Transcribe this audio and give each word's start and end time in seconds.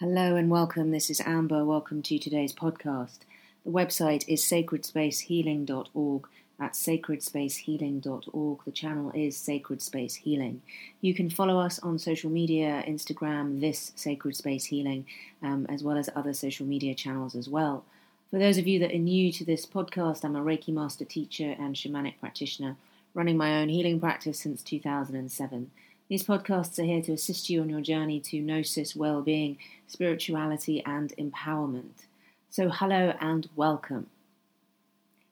Hello 0.00 0.34
and 0.34 0.50
welcome. 0.50 0.90
This 0.90 1.08
is 1.08 1.20
Amber. 1.24 1.64
Welcome 1.64 2.02
to 2.02 2.18
today's 2.18 2.52
podcast. 2.52 3.18
The 3.64 3.70
website 3.70 4.24
is 4.26 4.42
sacredspacehealing.org. 4.42 6.26
At 6.58 6.72
sacredspacehealing.org. 6.72 8.58
The 8.64 8.72
channel 8.72 9.12
is 9.14 9.36
Sacred 9.36 9.80
Space 9.80 10.16
Healing. 10.16 10.62
You 11.00 11.14
can 11.14 11.30
follow 11.30 11.60
us 11.60 11.78
on 11.78 12.00
social 12.00 12.28
media 12.28 12.82
Instagram, 12.88 13.60
this 13.60 13.92
Sacred 13.94 14.34
Space 14.34 14.64
Healing, 14.64 15.06
um, 15.44 15.64
as 15.68 15.84
well 15.84 15.96
as 15.96 16.10
other 16.16 16.34
social 16.34 16.66
media 16.66 16.96
channels 16.96 17.36
as 17.36 17.48
well. 17.48 17.84
For 18.32 18.40
those 18.40 18.58
of 18.58 18.66
you 18.66 18.80
that 18.80 18.90
are 18.90 18.98
new 18.98 19.30
to 19.30 19.44
this 19.44 19.64
podcast, 19.64 20.24
I'm 20.24 20.34
a 20.34 20.42
Reiki 20.42 20.74
master 20.74 21.04
teacher 21.04 21.54
and 21.56 21.76
shamanic 21.76 22.18
practitioner, 22.18 22.74
running 23.14 23.36
my 23.36 23.60
own 23.60 23.68
healing 23.68 24.00
practice 24.00 24.40
since 24.40 24.60
2007. 24.60 25.70
These 26.08 26.24
podcasts 26.24 26.78
are 26.78 26.84
here 26.84 27.00
to 27.00 27.12
assist 27.12 27.48
you 27.48 27.62
on 27.62 27.70
your 27.70 27.80
journey 27.80 28.20
to 28.20 28.40
gnosis, 28.40 28.94
well 28.94 29.22
being, 29.22 29.56
spirituality, 29.86 30.82
and 30.84 31.14
empowerment. 31.16 32.04
So, 32.50 32.68
hello 32.68 33.14
and 33.22 33.48
welcome. 33.56 34.08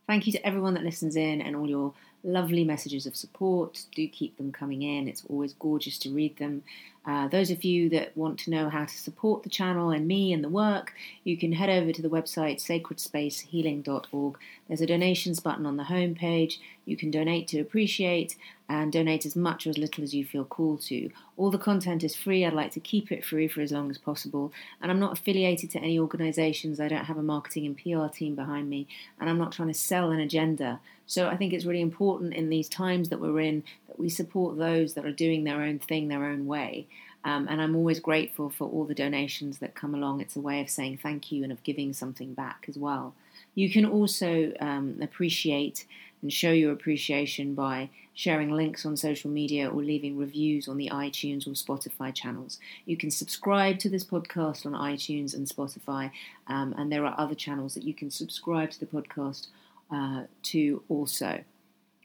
Thank 0.07 0.27
you 0.27 0.33
to 0.33 0.47
everyone 0.47 0.73
that 0.75 0.83
listens 0.83 1.15
in 1.15 1.43
and 1.43 1.55
all 1.55 1.69
your 1.69 1.93
lovely 2.25 2.65
messages 2.65 3.05
of 3.05 3.17
support. 3.17 3.85
Do 3.95 4.09
keep 4.09 4.39
them 4.39 4.51
coming 4.51 4.81
in, 4.81 5.09
it's 5.09 5.25
always 5.29 5.53
gorgeous 5.53 5.99
to 5.99 6.11
read 6.11 6.39
them. 6.39 6.63
Uh, 7.05 7.29
those 7.29 7.51
of 7.51 7.65
you 7.65 7.89
that 7.91 8.17
want 8.17 8.39
to 8.39 8.51
know 8.51 8.69
how 8.69 8.85
to 8.85 8.99
support 8.99 9.43
the 9.43 9.51
channel 9.51 9.91
and 9.91 10.07
me 10.07 10.33
and 10.33 10.43
the 10.43 10.49
work, 10.49 10.95
you 11.25 11.37
can 11.37 11.53
head 11.53 11.69
over 11.69 11.93
to 11.93 12.01
the 12.01 12.09
website 12.09 12.63
sacredspacehealing.org. 12.63 14.39
There's 14.69 14.81
a 14.81 14.87
donations 14.87 15.41
button 15.41 15.67
on 15.67 15.77
the 15.77 15.85
home 15.85 16.15
page. 16.15 16.61
You 16.85 16.97
can 16.97 17.11
donate 17.11 17.49
to 17.49 17.61
appreciate 17.61 18.37
and 18.69 18.93
donate 18.93 19.27
as 19.27 19.37
much 19.37 19.67
or 19.67 19.71
as 19.71 19.79
little 19.79 20.03
as 20.03 20.15
you 20.15 20.25
feel 20.25 20.45
called 20.45 20.81
to. 20.83 21.11
All 21.37 21.51
the 21.51 21.59
content 21.59 22.03
is 22.03 22.17
free. 22.17 22.45
I'd 22.45 22.55
like 22.55 22.73
to 22.73 22.81
keep 22.81 23.13
it 23.13 23.25
free 23.25 23.49
for 23.49 23.61
as 23.61 23.71
long 23.71 23.91
as 23.91 23.99
possible. 23.99 24.53
And 24.81 24.91
I'm 24.91 24.99
not 24.99 25.19
affiliated 25.19 25.71
to 25.73 25.79
any 25.79 25.99
organisations. 25.99 26.81
I 26.81 26.89
don't 26.89 27.05
have 27.05 27.19
a 27.19 27.23
marketing 27.23 27.67
and 27.67 27.77
PR 27.77 28.13
team 28.13 28.35
behind 28.35 28.69
me. 28.71 28.87
And 29.21 29.29
I'm 29.29 29.39
not 29.39 29.53
trying 29.53 29.69
to 29.69 29.75
sell 29.75 30.11
an 30.11 30.21
agenda. 30.21 30.81
So 31.07 31.29
I 31.29 31.37
think 31.37 31.53
it's 31.53 31.65
really 31.65 31.81
important 31.81 32.35
in 32.35 32.49
these 32.49 32.69
times 32.69 33.11
that 33.11 33.21
we're 33.21 33.41
in 33.41 33.65
that 33.89 33.99
we 33.99 34.09
support 34.09 34.57
those 34.57 34.95
that 34.95 35.05
are 35.05 35.13
doing 35.13 35.45
their 35.45 35.63
own 35.63 35.79
thing 35.79 36.09
their 36.09 36.25
own 36.25 36.47
way. 36.47 36.87
Um, 37.25 37.47
and 37.49 37.61
I'm 37.63 37.77
always 37.77 38.01
grateful 38.01 38.51
for 38.51 38.69
all 38.69 38.85
the 38.85 38.95
donations 38.95 39.59
that 39.59 39.75
come 39.75 39.95
along. 39.95 40.21
It's 40.21 40.35
a 40.35 40.41
way 40.41 40.61
of 40.61 40.69
saying 40.69 40.99
thank 41.03 41.31
you 41.31 41.45
and 41.45 41.53
of 41.53 41.63
giving 41.63 41.93
something 41.93 42.35
back 42.35 42.65
as 42.69 42.77
well. 42.77 43.15
You 43.55 43.71
can 43.71 43.85
also 43.85 44.53
um, 44.61 44.99
appreciate 45.01 45.87
and 46.23 46.33
show 46.33 46.53
your 46.53 46.73
appreciation 46.73 47.55
by 47.55 47.91
sharing 48.15 48.51
links 48.51 48.87
on 48.87 48.97
social 48.97 49.31
media 49.31 49.69
or 49.69 49.83
leaving 49.83 50.17
reviews 50.17 50.69
on 50.69 50.77
the 50.77 50.89
iTunes 50.91 51.47
or 51.47 51.51
Spotify 51.51 52.15
channels. 52.15 52.59
You 52.87 52.97
can 52.97 53.11
subscribe 53.11 53.79
to 53.81 53.89
this 53.89 54.05
podcast 54.05 54.65
on 54.65 54.73
iTunes 54.73 55.35
and 55.35 55.47
Spotify, 55.47 56.11
um, 56.47 56.75
and 56.79 56.91
there 56.91 57.05
are 57.05 57.19
other 57.19 57.35
channels 57.35 57.75
that 57.75 57.85
you 57.85 57.95
can 57.95 58.11
subscribe 58.11 58.71
to 58.71 58.81
the 58.81 58.87
podcast 58.87 59.49
uh, 59.91 60.25
to 60.45 60.83
also. 60.89 61.43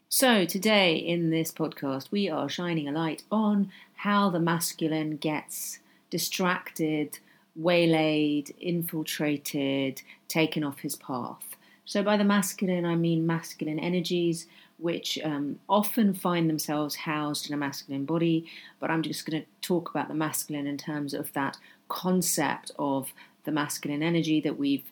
So, 0.10 0.45
today 0.45 0.95
in 0.95 1.32
this 1.32 1.52
podcast, 1.52 2.12
we 2.12 2.30
are 2.30 2.48
shining 2.48 2.88
a 2.88 2.94
light 2.94 3.23
on 3.30 3.72
how 3.98 4.30
the 4.30 4.40
masculine 4.40 5.18
gets 5.18 5.80
distracted, 6.10 7.20
waylaid, 7.58 8.56
infiltrated, 8.62 10.02
taken 10.30 10.64
off 10.64 10.80
his 10.80 10.95
path. 10.95 11.56
So, 11.88 12.03
by 12.03 12.17
the 12.17 12.25
masculine, 12.25 12.85
I 12.85 12.95
mean 12.95 13.25
masculine 13.25 13.80
energies, 13.80 14.45
which 14.77 15.17
um, 15.23 15.57
often 15.69 16.13
find 16.13 16.49
themselves 16.49 16.95
housed 16.95 17.47
in 17.47 17.53
a 17.53 17.57
masculine 17.57 18.03
body. 18.03 18.45
But 18.81 18.91
I'm 18.91 19.02
just 19.02 19.25
going 19.25 19.41
to 19.41 19.47
talk 19.61 19.89
about 19.89 20.09
the 20.09 20.13
masculine 20.13 20.67
in 20.67 20.77
terms 20.77 21.13
of 21.13 21.31
that 21.31 21.58
concept 21.88 22.71
of 22.77 23.13
the 23.45 23.53
masculine 23.53 24.03
energy 24.03 24.41
that 24.41 24.59
we've 24.59 24.83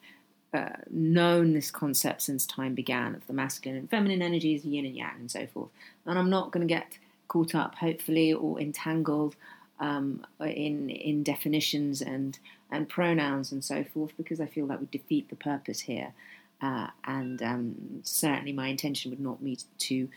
uh, 0.53 0.69
known 0.89 1.53
this 1.53 1.69
concept 1.69 2.21
since 2.21 2.45
time 2.45 2.73
began 2.73 3.13
of 3.13 3.27
the 3.27 3.33
masculine 3.33 3.77
and 3.77 3.89
feminine 3.89 4.21
energies, 4.21 4.63
yin 4.63 4.85
and 4.85 4.95
yang, 4.95 5.15
and 5.19 5.29
so 5.29 5.45
forth. 5.47 5.69
And 6.05 6.17
I'm 6.17 6.29
not 6.29 6.51
going 6.51 6.65
to 6.65 6.73
get 6.73 6.97
caught 7.27 7.53
up, 7.53 7.75
hopefully, 7.75 8.31
or 8.31 8.57
entangled 8.57 9.35
um, 9.81 10.25
in 10.39 10.89
in 10.89 11.23
definitions 11.23 12.01
and 12.01 12.39
and 12.71 12.87
pronouns 12.87 13.51
and 13.51 13.65
so 13.65 13.83
forth, 13.83 14.13
because 14.15 14.39
I 14.39 14.45
feel 14.45 14.67
that 14.67 14.79
would 14.79 14.91
defeat 14.91 15.27
the 15.29 15.35
purpose 15.35 15.81
here. 15.81 16.13
Uh, 16.61 16.87
and 17.03 17.41
um, 17.43 17.75
certainly, 18.03 18.53
my 18.53 18.67
intention 18.67 19.11
would 19.11 19.19
not 19.19 19.43
be 19.43 19.59
to 19.77 20.09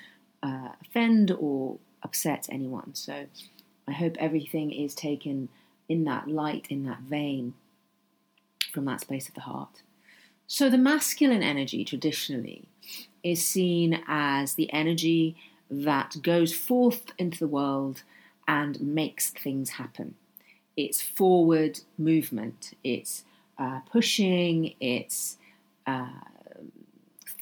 uh, 0.43 0.69
offend 0.82 1.31
or 1.32 1.78
upset 2.03 2.47
anyone. 2.50 2.94
So, 2.94 3.26
I 3.87 3.93
hope 3.93 4.16
everything 4.19 4.71
is 4.71 4.94
taken 4.94 5.49
in 5.88 6.04
that 6.04 6.28
light, 6.28 6.66
in 6.69 6.84
that 6.84 7.00
vein, 7.00 7.54
from 8.72 8.84
that 8.84 9.00
space 9.00 9.28
of 9.28 9.34
the 9.34 9.43
heart. 9.43 9.82
So, 10.47 10.71
the 10.71 10.78
masculine 10.78 11.43
energy 11.43 11.84
traditionally 11.84 12.65
is 13.22 13.47
seen 13.47 14.03
as 14.06 14.55
the 14.55 14.72
energy 14.72 15.37
that 15.70 16.16
goes 16.22 16.55
forth 16.55 17.12
into 17.19 17.38
the 17.38 17.47
world 17.47 18.03
and 18.47 18.81
makes 18.81 19.31
things 19.31 19.70
happen. 19.70 20.15
It's 20.76 21.03
forward 21.03 21.81
movement, 21.99 22.72
it's 22.82 23.25
uh, 23.59 23.81
pushing, 23.91 24.75
it's 24.81 25.37
uh, 25.88 26.06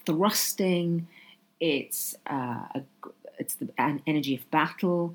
thrusting, 0.07 1.07
it's, 1.59 2.15
uh, 2.31 2.63
a, 2.75 2.83
it's 3.39 3.55
the, 3.57 3.69
an 3.77 4.01
energy 4.07 4.35
of 4.37 4.51
battle, 4.51 5.15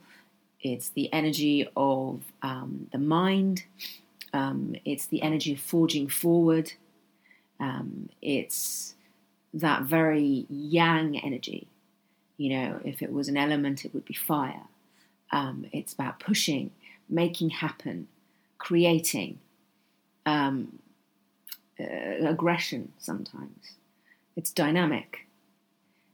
it's 0.59 0.89
the 0.89 1.11
energy 1.13 1.67
of 1.75 2.21
um, 2.41 2.87
the 2.91 2.97
mind, 2.97 3.63
um, 4.33 4.75
it's 4.85 5.05
the 5.05 5.21
energy 5.21 5.53
of 5.53 5.59
forging 5.59 6.07
forward. 6.07 6.73
Um, 7.59 8.09
it's 8.21 8.95
that 9.53 9.83
very 9.83 10.45
yang 10.49 11.19
energy. 11.19 11.67
You 12.37 12.49
know, 12.49 12.79
if 12.83 13.01
it 13.01 13.11
was 13.11 13.27
an 13.27 13.37
element, 13.37 13.85
it 13.85 13.93
would 13.93 14.05
be 14.05 14.13
fire. 14.13 14.63
Um, 15.31 15.65
it's 15.71 15.93
about 15.93 16.19
pushing, 16.19 16.71
making 17.07 17.51
happen, 17.51 18.07
creating, 18.57 19.39
um, 20.25 20.79
uh, 21.81 22.29
aggression 22.29 22.91
sometimes. 22.99 23.73
It's 24.35 24.51
dynamic 24.51 25.27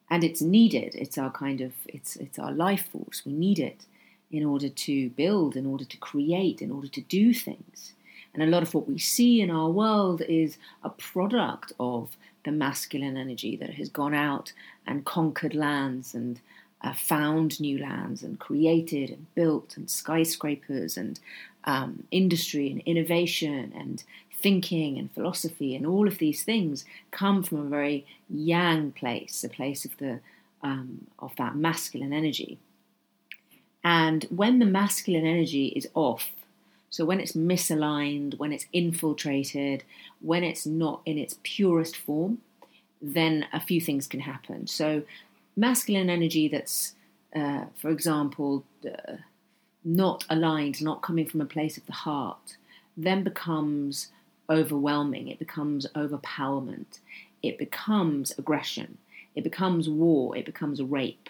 and 0.10 0.24
it's 0.24 0.42
needed. 0.42 0.96
It's 0.96 1.18
our 1.18 1.32
kind 1.32 1.62
of, 1.62 1.74
it's, 1.88 2.16
it's 2.16 2.40
our 2.40 2.52
life 2.52 2.88
force. 2.92 3.24
We 3.26 3.34
need 3.34 3.60
it 3.60 3.86
in 4.32 4.44
order 4.44 4.70
to 4.70 5.10
build, 5.12 5.56
in 5.56 5.66
order 5.66 5.86
to 5.86 5.98
create, 5.98 6.62
in 6.62 6.72
order 6.72 6.88
to 6.88 7.02
do 7.02 7.34
things. 7.34 7.94
And 8.34 8.44
a 8.44 8.48
lot 8.48 8.64
of 8.64 8.74
what 8.74 8.88
we 8.88 9.00
see 9.00 9.42
in 9.42 9.50
our 9.50 9.70
world 9.70 10.22
is 10.22 10.58
a 10.84 10.90
product 10.90 11.74
of 11.80 12.18
the 12.46 12.52
masculine 12.52 13.18
energy 13.18 13.56
that 13.58 13.72
has 13.72 13.90
gone 13.90 14.14
out 14.14 14.54
and 14.86 15.06
conquered 15.06 15.56
lands 15.56 16.14
and 16.14 16.40
uh, 16.82 16.94
found 16.94 17.60
new 17.60 17.80
lands 17.80 18.22
and 18.24 18.40
created 18.40 19.10
and 19.10 19.34
built 19.34 19.76
and 19.76 19.90
skyscrapers 19.90 20.98
and 20.98 21.20
um, 21.64 22.04
industry 22.12 22.70
and 22.72 22.82
innovation 22.86 23.74
and 23.76 24.04
thinking 24.40 24.98
and 24.98 25.12
philosophy 25.12 25.76
and 25.76 25.86
all 25.86 26.08
of 26.08 26.20
these 26.20 26.44
things 26.44 26.86
come 27.12 27.44
from 27.44 27.60
a 27.60 27.70
very 27.70 28.06
yang 28.30 28.92
place, 28.92 29.44
a 29.44 29.50
place 29.50 29.86
of 29.86 29.98
the 29.98 30.20
um, 30.62 31.08
of 31.20 31.36
that 31.38 31.56
masculine 31.56 32.14
energy. 32.14 32.58
And 33.84 34.26
when 34.26 34.60
the 34.60 34.66
masculine 34.66 35.26
energy 35.26 35.68
is 35.68 35.88
off, 35.94 36.32
so 36.90 37.06
when 37.06 37.20
it's 37.20 37.34
misaligned, 37.34 38.38
when 38.38 38.52
it's 38.52 38.66
infiltrated, 38.74 39.84
when 40.20 40.44
it's 40.44 40.66
not 40.66 41.02
in 41.06 41.18
its 41.18 41.38
purest 41.44 41.96
form, 41.96 42.40
then 43.02 43.46
a 43.54 43.60
few 43.60 43.80
things 43.80 44.08
can 44.08 44.22
happen. 44.22 44.68
So 44.68 45.04
masculine 45.56 46.10
energy 46.10 46.48
that's, 46.48 46.96
uh, 47.36 47.66
for 47.76 47.90
example, 47.90 48.64
uh, 48.86 49.18
not 49.84 50.26
aligned, 50.30 50.82
not 50.82 51.02
coming 51.02 51.28
from 51.28 51.42
a 51.42 51.46
place 51.46 51.78
of 51.78 51.86
the 51.86 51.94
heart, 51.94 52.58
then 52.96 53.24
becomes 53.24 54.10
overwhelming. 54.50 55.28
It 55.28 55.40
becomes 55.40 55.88
overpowerment. 55.96 57.00
It 57.44 57.58
becomes 57.58 58.38
aggression. 58.38 58.98
It 59.36 59.44
becomes 59.44 59.88
war. 59.90 60.36
It 60.36 60.46
becomes 60.46 60.82
rape 60.82 61.30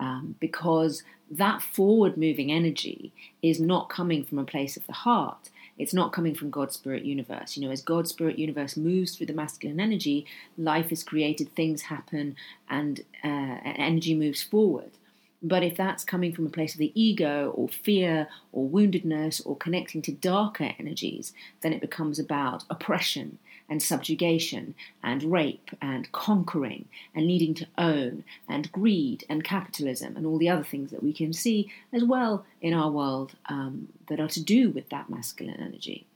um, 0.00 0.36
because 0.40 1.02
that 1.30 1.62
forward 1.62 2.16
moving 2.16 2.50
energy 2.50 3.12
is 3.42 3.60
not 3.60 3.88
coming 3.88 4.24
from 4.24 4.38
a 4.38 4.44
place 4.44 4.76
of 4.76 4.86
the 4.86 4.92
heart. 4.92 5.50
It's 5.78 5.94
not 5.94 6.12
coming 6.12 6.34
from 6.34 6.50
God's 6.50 6.74
spirit 6.74 7.04
universe. 7.04 7.56
You 7.56 7.64
know, 7.64 7.72
as 7.72 7.82
God's 7.82 8.10
spirit 8.10 8.38
universe 8.38 8.76
moves 8.76 9.14
through 9.14 9.26
the 9.26 9.32
masculine 9.32 9.78
energy, 9.78 10.26
life 10.56 10.90
is 10.90 11.04
created, 11.04 11.54
things 11.54 11.82
happen, 11.82 12.36
and 12.68 13.00
uh, 13.22 13.58
energy 13.64 14.14
moves 14.14 14.42
forward. 14.42 14.90
But 15.40 15.62
if 15.62 15.76
that's 15.76 16.04
coming 16.04 16.32
from 16.32 16.46
a 16.46 16.50
place 16.50 16.74
of 16.74 16.78
the 16.78 16.92
ego 17.00 17.52
or 17.54 17.68
fear 17.68 18.26
or 18.52 18.68
woundedness 18.68 19.40
or 19.46 19.56
connecting 19.56 20.02
to 20.02 20.12
darker 20.12 20.74
energies, 20.78 21.32
then 21.60 21.72
it 21.72 21.80
becomes 21.80 22.18
about 22.18 22.64
oppression 22.68 23.38
and 23.68 23.82
subjugation 23.82 24.74
and 25.02 25.22
rape 25.24 25.70
and 25.80 26.10
conquering 26.10 26.86
and 27.14 27.26
needing 27.26 27.54
to 27.54 27.66
own 27.76 28.24
and 28.48 28.72
greed 28.72 29.24
and 29.28 29.44
capitalism 29.44 30.16
and 30.16 30.26
all 30.26 30.38
the 30.38 30.48
other 30.48 30.64
things 30.64 30.90
that 30.90 31.02
we 31.02 31.12
can 31.12 31.32
see 31.32 31.70
as 31.92 32.02
well 32.02 32.44
in 32.60 32.74
our 32.74 32.90
world 32.90 33.36
um, 33.46 33.88
that 34.08 34.18
are 34.18 34.28
to 34.28 34.42
do 34.42 34.70
with 34.70 34.88
that 34.88 35.08
masculine 35.08 35.60
energy. 35.60 36.06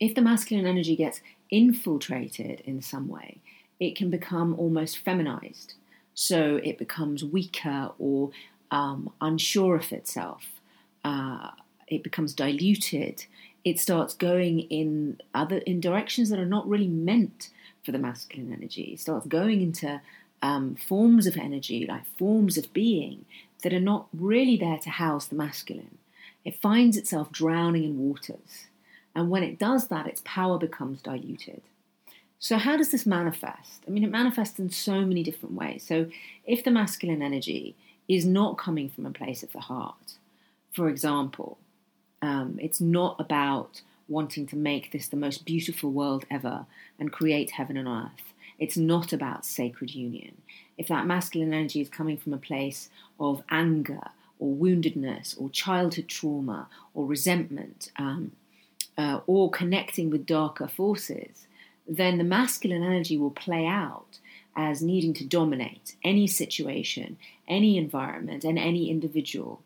if 0.00 0.14
the 0.14 0.22
masculine 0.22 0.66
energy 0.66 0.96
gets 0.96 1.20
infiltrated 1.50 2.60
in 2.64 2.82
some 2.82 3.08
way, 3.08 3.38
it 3.80 3.96
can 3.96 4.10
become 4.10 4.54
almost 4.58 4.98
feminized. 4.98 5.74
So 6.14 6.60
it 6.62 6.78
becomes 6.78 7.24
weaker 7.24 7.90
or 7.98 8.30
um, 8.70 9.12
unsure 9.20 9.76
of 9.76 9.92
itself. 9.92 10.60
Uh, 11.04 11.50
it 11.88 12.02
becomes 12.02 12.32
diluted. 12.32 13.26
It 13.64 13.78
starts 13.80 14.14
going 14.14 14.60
in 14.60 15.20
other 15.34 15.58
in 15.58 15.80
directions 15.80 16.30
that 16.30 16.38
are 16.38 16.46
not 16.46 16.68
really 16.68 16.88
meant 16.88 17.50
for 17.84 17.92
the 17.92 17.98
masculine 17.98 18.52
energy. 18.52 18.92
It 18.94 19.00
starts 19.00 19.26
going 19.26 19.60
into 19.60 20.00
um, 20.42 20.76
forms 20.76 21.26
of 21.26 21.36
energy, 21.36 21.86
like 21.86 22.04
forms 22.18 22.56
of 22.56 22.72
being 22.72 23.24
that 23.62 23.72
are 23.72 23.80
not 23.80 24.08
really 24.12 24.56
there 24.56 24.78
to 24.78 24.90
house 24.90 25.26
the 25.26 25.34
masculine. 25.34 25.98
It 26.44 26.60
finds 26.60 26.96
itself 26.96 27.32
drowning 27.32 27.84
in 27.84 27.98
waters. 27.98 28.66
And 29.14 29.30
when 29.30 29.42
it 29.42 29.58
does 29.58 29.88
that, 29.88 30.06
its 30.06 30.22
power 30.24 30.58
becomes 30.58 31.00
diluted. 31.00 31.62
So, 32.44 32.58
how 32.58 32.76
does 32.76 32.90
this 32.90 33.06
manifest? 33.06 33.84
I 33.88 33.90
mean, 33.90 34.04
it 34.04 34.10
manifests 34.10 34.58
in 34.58 34.68
so 34.68 35.00
many 35.00 35.22
different 35.22 35.54
ways. 35.54 35.82
So, 35.82 36.10
if 36.44 36.62
the 36.62 36.70
masculine 36.70 37.22
energy 37.22 37.74
is 38.06 38.26
not 38.26 38.58
coming 38.58 38.90
from 38.90 39.06
a 39.06 39.10
place 39.10 39.42
of 39.42 39.50
the 39.52 39.60
heart, 39.60 40.18
for 40.70 40.90
example, 40.90 41.56
um, 42.20 42.58
it's 42.60 42.82
not 42.82 43.18
about 43.18 43.80
wanting 44.08 44.46
to 44.48 44.56
make 44.56 44.92
this 44.92 45.08
the 45.08 45.16
most 45.16 45.46
beautiful 45.46 45.90
world 45.90 46.26
ever 46.30 46.66
and 46.98 47.10
create 47.10 47.52
heaven 47.52 47.78
and 47.78 47.88
earth. 47.88 48.34
It's 48.58 48.76
not 48.76 49.14
about 49.14 49.46
sacred 49.46 49.94
union. 49.94 50.36
If 50.76 50.88
that 50.88 51.06
masculine 51.06 51.54
energy 51.54 51.80
is 51.80 51.88
coming 51.88 52.18
from 52.18 52.34
a 52.34 52.46
place 52.50 52.90
of 53.18 53.42
anger 53.48 54.02
or 54.38 54.54
woundedness 54.54 55.40
or 55.40 55.48
childhood 55.48 56.08
trauma 56.08 56.68
or 56.92 57.06
resentment 57.06 57.90
um, 57.96 58.32
uh, 58.98 59.20
or 59.26 59.50
connecting 59.50 60.10
with 60.10 60.26
darker 60.26 60.68
forces, 60.68 61.46
then 61.86 62.18
the 62.18 62.24
masculine 62.24 62.82
energy 62.82 63.16
will 63.16 63.30
play 63.30 63.66
out 63.66 64.18
as 64.56 64.82
needing 64.82 65.12
to 65.14 65.24
dominate 65.24 65.96
any 66.02 66.26
situation, 66.26 67.16
any 67.48 67.76
environment, 67.76 68.44
and 68.44 68.58
any 68.58 68.90
individual. 68.90 69.60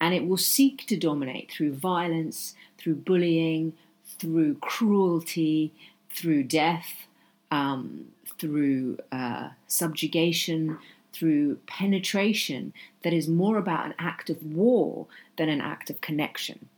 And 0.00 0.14
it 0.14 0.26
will 0.26 0.36
seek 0.36 0.86
to 0.88 0.96
dominate 0.96 1.50
through 1.50 1.74
violence, 1.74 2.54
through 2.76 2.96
bullying, 2.96 3.72
through 4.18 4.54
cruelty, 4.56 5.72
through 6.10 6.44
death, 6.44 7.06
um, 7.50 8.06
through 8.38 8.98
uh, 9.12 9.50
subjugation, 9.68 10.78
through 11.12 11.56
penetration 11.66 12.72
that 13.02 13.12
is 13.12 13.28
more 13.28 13.58
about 13.58 13.86
an 13.86 13.94
act 13.98 14.30
of 14.30 14.42
war 14.42 15.06
than 15.36 15.48
an 15.48 15.60
act 15.60 15.90
of 15.90 16.00
connection. 16.00 16.68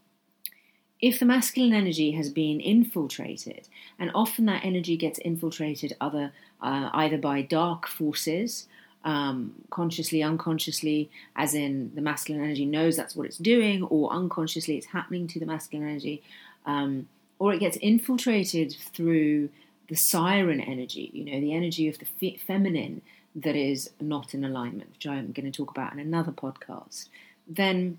If 1.05 1.19
the 1.19 1.27
masculine 1.27 1.75
energy 1.75 2.13
has 2.13 2.31
been 2.31 2.61
infiltrated, 2.61 3.69
and 3.99 4.11
often 4.15 4.47
that 4.47 4.65
energy 4.65 4.97
gets 4.97 5.19
infiltrated 5.19 5.95
other, 6.01 6.33
uh, 6.63 6.89
either 6.95 7.19
by 7.19 7.43
dark 7.43 7.87
forces, 7.87 8.67
um, 9.05 9.55
consciously, 9.69 10.23
unconsciously, 10.23 11.11
as 11.37 11.53
in 11.53 11.93
the 11.95 12.01
masculine 12.01 12.43
energy 12.43 12.65
knows 12.65 12.97
that's 12.97 13.15
what 13.15 13.27
it's 13.27 13.37
doing, 13.37 13.83
or 13.83 14.11
unconsciously 14.15 14.79
it's 14.79 14.87
happening 14.87 15.27
to 15.27 15.39
the 15.39 15.45
masculine 15.45 15.87
energy, 15.91 16.23
um, 16.65 17.07
or 17.39 17.53
it 17.53 17.59
gets 17.59 17.77
infiltrated 17.83 18.75
through 18.95 19.51
the 19.89 19.97
siren 19.97 20.59
energy, 20.59 21.11
you 21.13 21.27
know, 21.27 21.39
the 21.39 21.53
energy 21.53 21.87
of 21.87 21.99
the 21.99 22.07
fe- 22.07 22.41
feminine 22.47 23.03
that 23.35 23.57
is 23.57 23.91
not 24.01 24.33
in 24.33 24.43
alignment, 24.43 24.91
which 24.93 25.07
I'm 25.07 25.33
going 25.33 25.53
to 25.53 25.55
talk 25.55 25.71
about 25.71 25.93
in 25.93 25.99
another 25.99 26.33
podcast, 26.33 27.11
then 27.47 27.99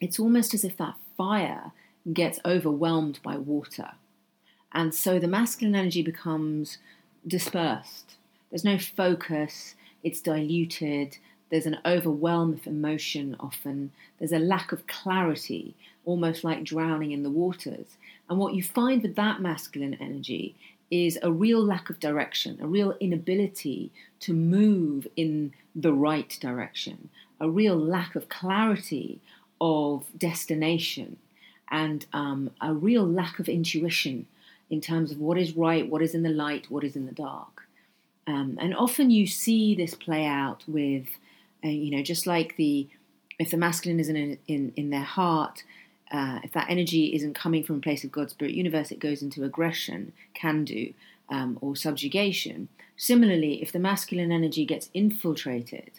it's 0.00 0.18
almost 0.18 0.52
as 0.52 0.64
if 0.64 0.76
that 0.78 0.96
fire 1.16 1.70
gets 2.12 2.40
overwhelmed 2.44 3.20
by 3.22 3.36
water. 3.36 3.92
And 4.72 4.94
so 4.94 5.18
the 5.18 5.28
masculine 5.28 5.74
energy 5.74 6.02
becomes 6.02 6.78
dispersed. 7.26 8.16
There's 8.50 8.64
no 8.64 8.78
focus, 8.78 9.74
it's 10.02 10.20
diluted, 10.20 11.18
there's 11.50 11.66
an 11.66 11.78
overwhelm 11.84 12.54
of 12.54 12.66
emotion 12.66 13.36
often, 13.40 13.92
there's 14.18 14.32
a 14.32 14.38
lack 14.38 14.72
of 14.72 14.86
clarity, 14.86 15.74
almost 16.04 16.44
like 16.44 16.64
drowning 16.64 17.12
in 17.12 17.22
the 17.22 17.30
waters. 17.30 17.96
And 18.28 18.38
what 18.38 18.54
you 18.54 18.62
find 18.62 19.02
with 19.02 19.16
that 19.16 19.40
masculine 19.40 19.94
energy 19.94 20.54
is 20.90 21.18
a 21.22 21.32
real 21.32 21.62
lack 21.62 21.90
of 21.90 22.00
direction, 22.00 22.58
a 22.60 22.66
real 22.66 22.94
inability 23.00 23.90
to 24.20 24.32
move 24.32 25.06
in 25.16 25.52
the 25.74 25.92
right 25.92 26.36
direction, 26.40 27.10
a 27.40 27.48
real 27.48 27.76
lack 27.76 28.14
of 28.14 28.28
clarity 28.28 29.20
of 29.60 30.04
destination 30.16 31.16
and 31.70 32.06
um, 32.12 32.50
a 32.60 32.72
real 32.72 33.06
lack 33.06 33.38
of 33.38 33.48
intuition 33.48 34.26
in 34.70 34.80
terms 34.80 35.10
of 35.10 35.18
what 35.18 35.38
is 35.38 35.56
right, 35.56 35.88
what 35.88 36.02
is 36.02 36.14
in 36.14 36.22
the 36.22 36.30
light, 36.30 36.70
what 36.70 36.84
is 36.84 36.96
in 36.96 37.06
the 37.06 37.12
dark. 37.12 37.66
Um, 38.26 38.58
and 38.60 38.74
often 38.76 39.10
you 39.10 39.26
see 39.26 39.74
this 39.74 39.94
play 39.94 40.26
out 40.26 40.62
with, 40.68 41.06
uh, 41.64 41.68
you 41.68 41.90
know, 41.96 42.02
just 42.02 42.26
like 42.26 42.56
the, 42.56 42.86
if 43.38 43.50
the 43.50 43.56
masculine 43.56 44.00
isn't 44.00 44.16
in, 44.16 44.38
in, 44.46 44.72
in 44.76 44.90
their 44.90 45.00
heart, 45.00 45.64
uh, 46.10 46.40
if 46.42 46.52
that 46.52 46.68
energy 46.68 47.14
isn't 47.14 47.34
coming 47.34 47.64
from 47.64 47.76
a 47.76 47.80
place 47.80 48.04
of 48.04 48.12
God, 48.12 48.30
Spirit, 48.30 48.54
Universe, 48.54 48.90
it 48.90 48.98
goes 48.98 49.22
into 49.22 49.44
aggression, 49.44 50.12
can 50.34 50.64
do, 50.64 50.92
um, 51.30 51.58
or 51.60 51.76
subjugation. 51.76 52.68
Similarly, 52.96 53.62
if 53.62 53.72
the 53.72 53.78
masculine 53.78 54.32
energy 54.32 54.64
gets 54.64 54.90
infiltrated, 54.92 55.92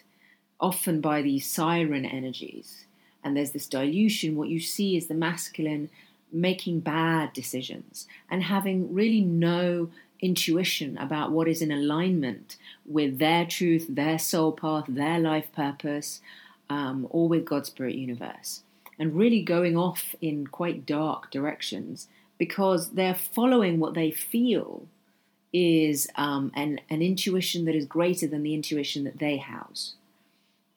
often 0.60 1.00
by 1.00 1.22
these 1.22 1.48
siren 1.48 2.04
energies, 2.04 2.84
and 3.22 3.36
there's 3.36 3.50
this 3.52 3.66
dilution, 3.66 4.36
what 4.36 4.48
you 4.48 4.60
see 4.60 4.96
is 4.96 5.06
the 5.06 5.14
masculine 5.14 5.90
making 6.32 6.80
bad 6.80 7.32
decisions 7.32 8.06
and 8.30 8.44
having 8.44 8.94
really 8.94 9.20
no 9.20 9.90
intuition 10.20 10.98
about 10.98 11.32
what 11.32 11.48
is 11.48 11.62
in 11.62 11.72
alignment 11.72 12.56
with 12.86 13.18
their 13.18 13.46
truth, 13.46 13.86
their 13.88 14.18
soul 14.18 14.52
path, 14.52 14.84
their 14.88 15.18
life 15.18 15.50
purpose, 15.54 16.20
um, 16.68 17.06
or 17.10 17.28
with 17.28 17.44
God's 17.44 17.68
spirit 17.68 17.96
universe, 17.96 18.62
and 18.98 19.16
really 19.16 19.42
going 19.42 19.76
off 19.76 20.14
in 20.20 20.46
quite 20.46 20.86
dark 20.86 21.30
directions 21.30 22.06
because 22.38 22.90
they're 22.90 23.14
following 23.14 23.78
what 23.78 23.94
they 23.94 24.10
feel 24.10 24.86
is 25.52 26.06
um, 26.14 26.52
an, 26.54 26.80
an 26.88 27.02
intuition 27.02 27.64
that 27.64 27.74
is 27.74 27.84
greater 27.84 28.26
than 28.26 28.42
the 28.42 28.54
intuition 28.54 29.04
that 29.04 29.18
they 29.18 29.36
house. 29.36 29.94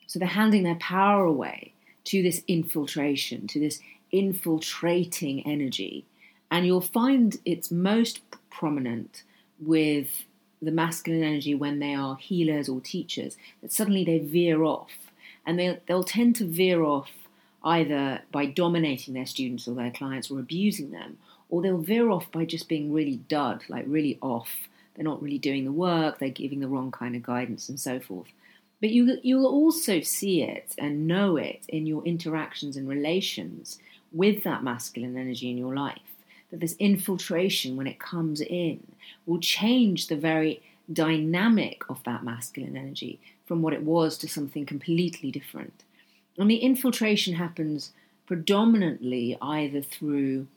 So 0.07 0.19
they're 0.19 0.28
handing 0.28 0.63
their 0.63 0.75
power 0.75 1.25
away 1.25 1.72
to 2.05 2.21
this 2.21 2.44
infiltration, 2.47 3.47
to 3.47 3.59
this 3.59 3.79
infiltrating 4.11 5.45
energy. 5.45 6.05
And 6.51 6.65
you'll 6.65 6.81
find 6.81 7.37
it's 7.45 7.71
most 7.71 8.21
prominent 8.49 9.23
with 9.59 10.25
the 10.61 10.71
masculine 10.71 11.23
energy 11.23 11.56
when 11.56 11.80
they 11.80 11.94
are 11.94 12.16
healers 12.16 12.69
or 12.69 12.80
teachers, 12.80 13.37
that 13.61 13.71
suddenly 13.71 14.04
they 14.04 14.19
veer 14.19 14.63
off. 14.63 14.92
And 15.45 15.59
they'll, 15.59 15.78
they'll 15.87 16.04
tend 16.04 16.35
to 16.37 16.45
veer 16.45 16.83
off 16.83 17.11
either 17.63 18.21
by 18.31 18.45
dominating 18.45 19.13
their 19.13 19.25
students 19.25 19.68
or 19.68 19.75
their 19.75 19.92
clients 19.92 20.30
or 20.30 20.39
abusing 20.39 20.92
them, 20.92 21.18
or 21.49 21.61
they'll 21.61 21.78
veer 21.78 22.09
off 22.09 22.31
by 22.31 22.45
just 22.45 22.68
being 22.68 22.94
really 22.94 23.18
dud, 23.28 23.63
like 23.69 23.85
really 23.87 24.18
off. 24.21 24.49
They're 24.95 25.04
not 25.04 25.21
really 25.21 25.39
doing 25.39 25.66
the 25.66 25.71
work, 25.71 26.19
they're 26.19 26.30
giving 26.30 26.59
the 26.59 26.68
wrong 26.68 26.92
kind 26.92 27.16
of 27.16 27.23
guidance 27.23 27.69
and 27.69 27.80
so 27.80 27.99
forth. 27.99 28.28
But 28.83 28.92
you, 28.92 29.18
you'll 29.23 29.45
also 29.45 30.02
see 30.02 30.42
it 30.44 30.75
and 30.78 31.07
know 31.07 31.37
it 31.37 31.61
in 31.69 31.85
your 31.85 32.04
interactions 32.04 32.75
and 32.75 32.85
relations 32.85 33.80
with 34.11 34.44
that 34.44 34.61
masculine 34.61 35.16
energy 35.16 35.49
in 35.49 35.57
your 35.57 35.73
life. 35.73 36.02
That 36.52 36.59
this 36.59 36.75
infiltration, 36.80 37.78
when 37.78 37.87
it 37.87 37.97
comes 37.97 38.42
in, 38.42 38.85
will 39.25 39.40
change 39.40 40.07
the 40.07 40.18
very 40.18 40.61
dynamic 40.92 41.83
of 41.87 42.04
that 42.04 42.25
masculine 42.25 42.75
energy 42.75 43.21
from 43.45 43.61
what 43.61 43.71
it 43.71 43.83
was 43.83 44.18
to 44.18 44.28
something 44.28 44.66
completely 44.66 45.31
different. 45.31 45.85
And 46.37 46.52
the 46.52 46.57
infiltration 46.57 47.35
happens 47.35 47.94
predominantly 48.28 49.37
either 49.42 49.81
through 49.81 50.47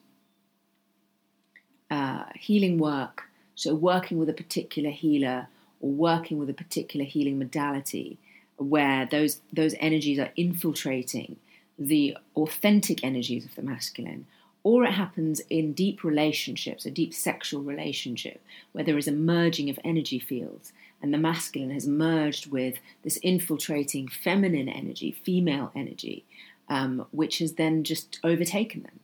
uh, 1.92 2.25
healing 2.35 2.78
work, 2.78 3.23
so 3.54 3.73
working 3.73 4.18
with 4.18 4.28
a 4.28 4.33
particular 4.42 4.90
healer 4.90 5.47
or 5.87 5.93
working 5.93 6.37
with 6.38 6.50
a 6.50 6.55
particular 6.55 7.07
healing 7.07 7.38
modality 7.38 8.19
where 8.57 9.07
those 9.07 9.40
those 9.52 9.75
energies 9.78 10.19
are 10.19 10.33
infiltrating 10.37 11.37
the 11.78 12.16
authentic 12.35 13.05
energies 13.05 13.45
of 13.45 13.55
the 13.55 13.62
masculine 13.62 14.26
or 14.64 14.85
it 14.85 14.93
happens 14.93 15.40
in 15.49 15.73
deep 15.73 16.02
relationships 16.02 16.85
a 16.85 16.90
deep 16.90 17.14
sexual 17.14 17.62
relationship 17.62 18.43
where 18.73 18.83
there 18.83 18.99
is 18.99 19.07
a 19.07 19.12
merging 19.12 19.71
of 19.71 19.78
energy 19.85 20.19
fields 20.19 20.73
and 21.00 21.14
the 21.14 21.19
masculine 21.19 21.71
has 21.71 21.87
merged 21.87 22.50
with 22.50 22.78
this 23.05 23.19
infiltrating 23.19 24.09
feminine 24.09 24.69
energy 24.69 25.12
female 25.12 25.71
energy 25.76 26.25
um, 26.69 27.07
which 27.12 27.38
has 27.38 27.52
then 27.52 27.85
just 27.85 28.19
overtaken 28.25 28.83
them. 28.83 28.99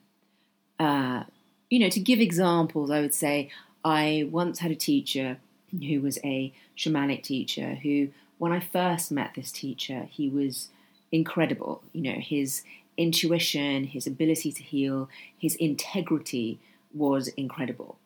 Uh, 0.84 1.24
you 1.70 1.78
know 1.78 1.88
to 1.88 2.00
give 2.00 2.20
examples 2.20 2.90
i 2.90 3.00
would 3.00 3.14
say 3.14 3.48
i 3.84 4.28
once 4.30 4.58
had 4.58 4.70
a 4.70 4.76
teacher 4.76 5.38
who 5.80 6.00
was 6.00 6.18
a 6.24 6.52
shamanic 6.76 7.22
teacher 7.22 7.76
who, 7.82 8.08
when 8.38 8.52
I 8.52 8.60
first 8.60 9.10
met 9.10 9.32
this 9.34 9.52
teacher, 9.52 10.08
he 10.10 10.28
was 10.28 10.68
incredible. 11.10 11.82
You 11.92 12.02
know, 12.02 12.20
his 12.20 12.62
intuition, 12.96 13.84
his 13.84 14.06
ability 14.06 14.52
to 14.52 14.62
heal, 14.62 15.08
his 15.38 15.54
integrity 15.56 16.58
was 16.92 17.28
incredible. 17.28 17.96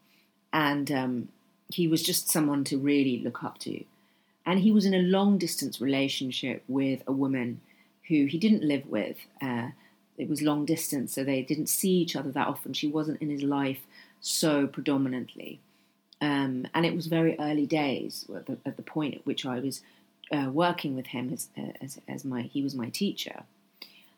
And 0.52 0.90
um, 0.92 1.28
he 1.68 1.88
was 1.88 2.02
just 2.02 2.30
someone 2.30 2.64
to 2.64 2.78
really 2.78 3.18
look 3.18 3.42
up 3.42 3.58
to. 3.58 3.84
And 4.44 4.60
he 4.60 4.70
was 4.70 4.84
in 4.84 4.94
a 4.94 5.02
long 5.02 5.38
distance 5.38 5.80
relationship 5.80 6.62
with 6.68 7.02
a 7.06 7.12
woman 7.12 7.60
who 8.08 8.26
he 8.26 8.38
didn't 8.38 8.62
live 8.62 8.86
with. 8.86 9.16
Uh, 9.42 9.70
it 10.16 10.28
was 10.28 10.40
long 10.40 10.64
distance, 10.64 11.12
so 11.12 11.24
they 11.24 11.42
didn't 11.42 11.68
see 11.68 11.90
each 11.90 12.14
other 12.14 12.30
that 12.30 12.46
often. 12.46 12.72
She 12.72 12.86
wasn't 12.86 13.20
in 13.20 13.28
his 13.28 13.42
life 13.42 13.80
so 14.20 14.66
predominantly. 14.66 15.60
Um, 16.20 16.66
and 16.74 16.86
it 16.86 16.94
was 16.94 17.06
very 17.06 17.38
early 17.38 17.66
days 17.66 18.24
at 18.34 18.46
the, 18.46 18.56
at 18.64 18.76
the, 18.76 18.82
point 18.82 19.14
at 19.14 19.26
which 19.26 19.44
I 19.44 19.60
was 19.60 19.82
uh, 20.32 20.48
working 20.50 20.96
with 20.96 21.08
him 21.08 21.30
as, 21.32 21.48
uh, 21.58 21.72
as, 21.80 22.00
as 22.08 22.24
my 22.24 22.42
he 22.42 22.62
was 22.62 22.74
my 22.74 22.88
teacher. 22.88 23.42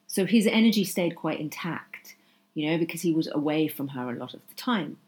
So 0.07 0.25
his 0.25 0.47
energy 0.47 0.85
stayed 0.85 1.17
quite 1.17 1.41
intact, 1.41 2.15
you 2.55 2.71
know, 2.71 2.79
because 2.79 3.03
he 3.03 3.13
was 3.13 3.29
away 3.33 3.69
from 3.69 3.89
her 3.89 4.11
a 4.11 4.17
lot 4.17 4.33
of 4.33 4.41
the 4.49 4.55
time. 4.55 4.99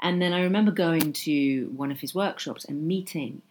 And 0.00 0.20
then 0.20 0.32
I 0.32 0.42
remember 0.42 0.72
going 0.72 1.12
to 1.12 1.72
one 1.76 1.92
of 1.92 2.00
his 2.00 2.14
workshops 2.14 2.64
and 2.64 2.88
meeting 2.88 3.42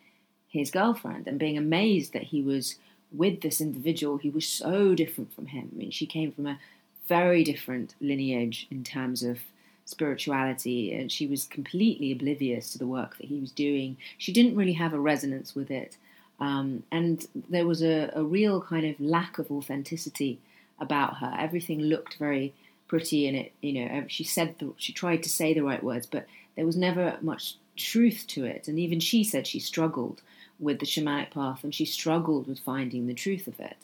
his 0.50 0.70
girlfriend 0.70 1.28
and 1.28 1.40
being 1.40 1.58
amazed 1.58 2.12
that 2.12 2.24
he 2.24 2.42
was 2.42 2.76
with 3.12 3.42
this 3.42 3.62
individual 3.62 4.18
who 4.18 4.32
was 4.32 4.46
so 4.46 4.96
different 4.96 5.34
from 5.34 5.48
him. 5.48 5.70
I 5.74 5.78
mean, 5.78 5.92
she 5.92 6.06
came 6.06 6.32
from 6.32 6.48
a 6.48 6.60
very 7.08 7.44
different 7.44 7.96
lineage 8.02 8.68
in 8.70 8.84
terms 8.84 9.24
of 9.24 9.40
spirituality, 9.86 10.94
and 10.94 11.12
she 11.12 11.28
was 11.28 11.46
completely 11.46 12.12
oblivious 12.12 12.72
to 12.72 12.78
the 12.78 12.88
work 12.88 13.18
that 13.18 13.28
he 13.28 13.40
was 13.40 13.52
doing. 13.52 13.98
She 14.18 14.32
didn't 14.32 14.56
really 14.56 14.74
have 14.74 14.94
a 14.94 15.00
resonance 15.00 15.56
with 15.56 15.72
it. 15.72 15.98
Um, 16.40 16.84
and 16.92 17.26
there 17.50 17.68
was 17.68 17.84
a, 17.84 18.12
a, 18.16 18.24
real 18.24 18.62
kind 18.62 18.86
of 18.88 19.00
lack 19.00 19.38
of 19.38 19.52
authenticity 19.52 20.40
about 20.80 21.18
her. 21.18 21.36
Everything 21.38 21.82
looked 21.82 22.18
very 22.18 22.54
pretty, 22.88 23.28
and 23.28 23.38
it, 23.38 23.52
you 23.62 23.74
know, 23.74 24.06
she 24.08 24.24
said 24.24 24.56
the, 24.58 24.74
she 24.78 24.92
tried 24.92 25.22
to 25.24 25.30
say 25.30 25.54
the 25.54 25.62
right 25.62 25.84
words, 25.84 26.08
but 26.08 26.26
there 26.56 26.66
was 26.66 26.76
never 26.76 27.18
much 27.22 27.58
truth 27.78 28.26
to 28.30 28.46
it. 28.46 28.68
And 28.68 28.80
even 28.80 29.00
she 29.00 29.24
said 29.24 29.46
she 29.46 29.60
struggled 29.60 30.22
with 30.60 30.80
the 30.80 30.86
shamanic 30.86 31.32
path 31.32 31.64
and 31.64 31.74
she 31.74 31.86
struggled 31.86 32.48
with 32.48 32.60
finding 32.60 33.08
the 33.08 33.14
truth 33.14 33.48
of 33.48 33.60
it. 33.60 33.78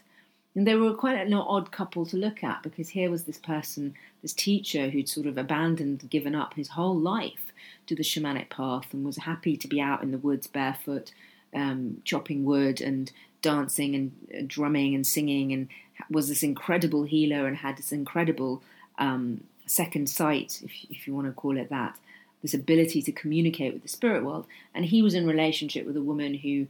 And 0.56 0.66
they 0.66 0.76
were 0.76 0.94
quite 0.94 1.18
an 1.18 1.34
odd 1.34 1.72
couple 1.72 2.06
to 2.08 2.18
look 2.18 2.44
at 2.44 2.64
because 2.64 2.90
here 2.90 3.12
was 3.12 3.26
this 3.26 3.38
person, 3.38 3.94
this 4.22 4.34
teacher 4.34 4.90
who'd 4.90 5.08
sort 5.08 5.28
of 5.28 5.38
abandoned, 5.38 6.10
given 6.10 6.34
up 6.34 6.56
his 6.56 6.70
whole 6.70 6.98
life 6.98 7.54
to 7.86 7.96
the 7.96 8.04
shamanic 8.04 8.50
path 8.50 8.92
and 8.92 9.06
was 9.06 9.18
happy 9.18 9.56
to 9.56 9.68
be 9.68 9.80
out 9.80 10.02
in 10.02 10.12
the 10.12 10.18
woods 10.18 10.48
barefoot, 10.48 11.12
um, 11.54 12.02
chopping 12.06 12.44
wood 12.44 12.82
and 12.82 13.12
dancing 13.42 13.96
and 13.96 14.12
uh, 14.36 14.44
drumming 14.48 14.96
and 14.96 15.06
singing, 15.06 15.54
and 15.54 15.68
was 16.10 16.28
this 16.28 16.44
incredible 16.44 17.04
healer 17.04 17.48
and 17.48 17.58
had 17.58 17.78
this 17.78 17.92
incredible 17.92 18.62
um, 18.98 19.44
second 19.66 20.10
sight, 20.10 20.62
if, 20.64 20.72
if 20.90 21.08
you 21.08 21.14
want 21.14 21.28
to 21.28 21.34
call 21.34 21.58
it 21.58 21.70
that, 21.70 21.98
this 22.42 22.54
ability 22.54 23.02
to 23.02 23.12
communicate 23.12 23.74
with 23.74 23.84
the 23.84 23.88
spirit 23.88 24.24
world. 24.24 24.46
And 24.74 24.86
he 24.86 25.02
was 25.02 25.14
in 25.14 25.28
relationship 25.28 25.86
with 25.86 25.98
a 25.98 26.02
woman 26.02 26.36
who 26.36 26.68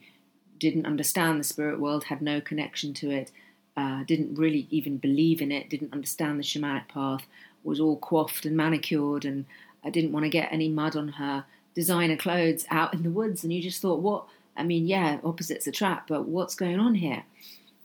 didn't 0.60 0.86
understand 0.86 1.40
the 1.40 1.44
spirit 1.44 1.80
world, 1.80 2.06
had 2.06 2.22
no 2.22 2.42
connection 2.42 2.94
to 2.96 3.12
it, 3.12 3.32
uh, 3.78 4.04
didn't 4.04 4.36
really 4.36 4.68
even 4.72 4.98
believe 4.98 5.42
in 5.42 5.52
it, 5.52 5.70
didn't 5.70 5.94
understand 5.94 6.40
the 6.40 6.44
shamanic 6.44 6.88
path, 6.88 7.28
was 7.64 7.80
all 7.80 7.98
coiffed 7.98 8.46
and 8.46 8.58
manicured, 8.58 9.24
and 9.24 9.46
I 9.84 9.92
didn't 9.92 10.12
want 10.12 10.24
to 10.24 10.30
get 10.30 10.52
any 10.52 10.68
mud 10.68 10.96
on 10.96 11.10
her 11.10 11.46
designer 11.76 12.18
clothes 12.18 12.66
out 12.72 12.94
in 12.94 13.04
the 13.04 13.12
woods. 13.12 13.44
And 13.44 13.54
you 13.54 13.62
just 13.62 13.82
thought, 13.82 14.02
what? 14.02 14.26
I 14.58 14.64
mean, 14.64 14.88
yeah, 14.88 15.20
opposites 15.24 15.68
attract, 15.68 16.10
but 16.10 16.26
what's 16.26 16.56
going 16.56 16.80
on 16.80 16.96
here? 16.96 17.24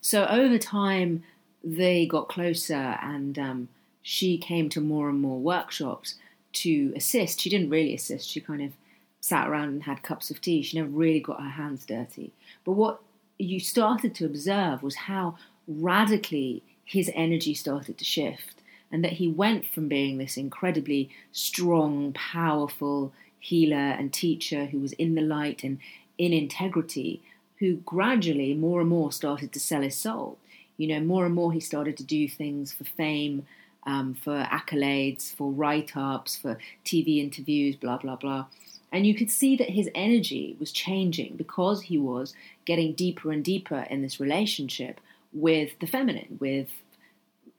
So 0.01 0.27
over 0.27 0.57
time, 0.57 1.23
they 1.63 2.07
got 2.07 2.31
closer, 2.31 2.99
and 3.03 3.39
um, 3.39 3.69
she 4.01 4.39
came 4.39 4.71
to 4.71 4.81
more 4.81 5.11
and 5.11 5.21
more 5.21 5.39
workshops 5.39 6.15
to 6.55 6.93
assist. 6.97 7.41
She 7.41 7.51
didn't 7.51 7.71
really 7.71 7.95
assist. 7.95 8.29
She 8.29 8.41
kind 8.41 8.63
of 8.63 8.73
sat 9.21 9.47
around 9.47 9.69
and 9.69 9.83
had 9.83 10.03
cups 10.03 10.31
of 10.31 10.41
tea. 10.41 10.63
She 10.63 10.79
never 10.79 10.91
really 10.91 11.21
got 11.21 11.41
her 11.43 11.51
hands 11.51 11.85
dirty. 11.85 12.33
But 12.65 12.73
what 12.73 13.01
you 13.39 13.61
started 13.61 14.15
to 14.17 14.27
observe 14.27 14.83
was 14.83 14.95
how 14.95 15.37
radically 15.67 16.63
his 16.85 17.11
energy 17.15 17.55
started 17.55 17.99
to 17.99 18.05
shift, 18.05 18.63
and 18.91 19.03
that 19.03 19.15
he 19.15 19.29
went 19.29 19.67
from 19.67 19.89
being 19.89 20.19
this 20.19 20.37
incredibly 20.37 21.09
strong, 21.33 22.13
powerful 22.13 23.13
healer 23.39 23.77
and 23.77 24.13
teacher 24.13 24.67
who 24.67 24.79
was 24.79 24.93
in 24.95 25.15
the 25.15 25.23
light 25.23 25.65
and 25.65 25.79
in 26.19 26.33
integrity, 26.33 27.23
who 27.59 27.77
gradually 27.77 28.55
more 28.55 28.81
and 28.81 28.91
more 28.91 29.11
started 29.11 29.53
to 29.53 29.61
sell 29.61 29.83
his 29.83 29.97
soul. 29.97 30.39
You 30.77 30.89
know, 30.89 31.01
more 31.01 31.25
and 31.27 31.35
more 31.35 31.53
he 31.53 31.61
started 31.61 31.97
to 31.97 32.05
do 32.05 32.29
things 32.29 32.73
for 32.73 32.85
fame, 32.85 33.47
um, 33.85 34.15
for 34.15 34.45
accolades, 34.45 35.35
for 35.35 35.51
write 35.51 35.97
ups, 35.97 36.37
for 36.37 36.59
TV 36.85 37.19
interviews, 37.19 37.77
blah, 37.77 37.99
blah, 37.99 38.17
blah. 38.17 38.47
And 38.93 39.07
you 39.07 39.15
could 39.15 39.31
see 39.31 39.57
that 39.57 39.71
his 39.71 39.89
energy 39.95 40.57
was 40.61 40.71
changing 40.71 41.37
because 41.37 41.83
he 41.83 41.97
was 41.97 42.35
getting 42.65 42.93
deeper 42.93 43.33
and 43.33 43.43
deeper 43.43 43.87
in 43.91 44.03
this 44.03 44.21
relationship 44.21 45.01
with 45.33 45.79
the 45.81 45.87
feminine, 45.87 46.39
with 46.41 46.69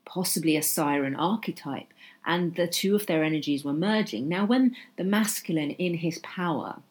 possibly 0.05 0.57
a 0.57 0.63
siren 0.63 1.15
archetype, 1.15 1.87
and 2.25 2.55
the 2.55 2.67
two 2.67 2.95
of 2.95 3.05
their 3.05 3.23
energies 3.23 3.63
were 3.63 3.73
merging. 3.73 4.27
Now, 4.27 4.45
when 4.45 4.75
the 4.97 5.03
masculine 5.03 5.71
in 5.71 5.95
his 5.95 6.19
power, 6.19 6.81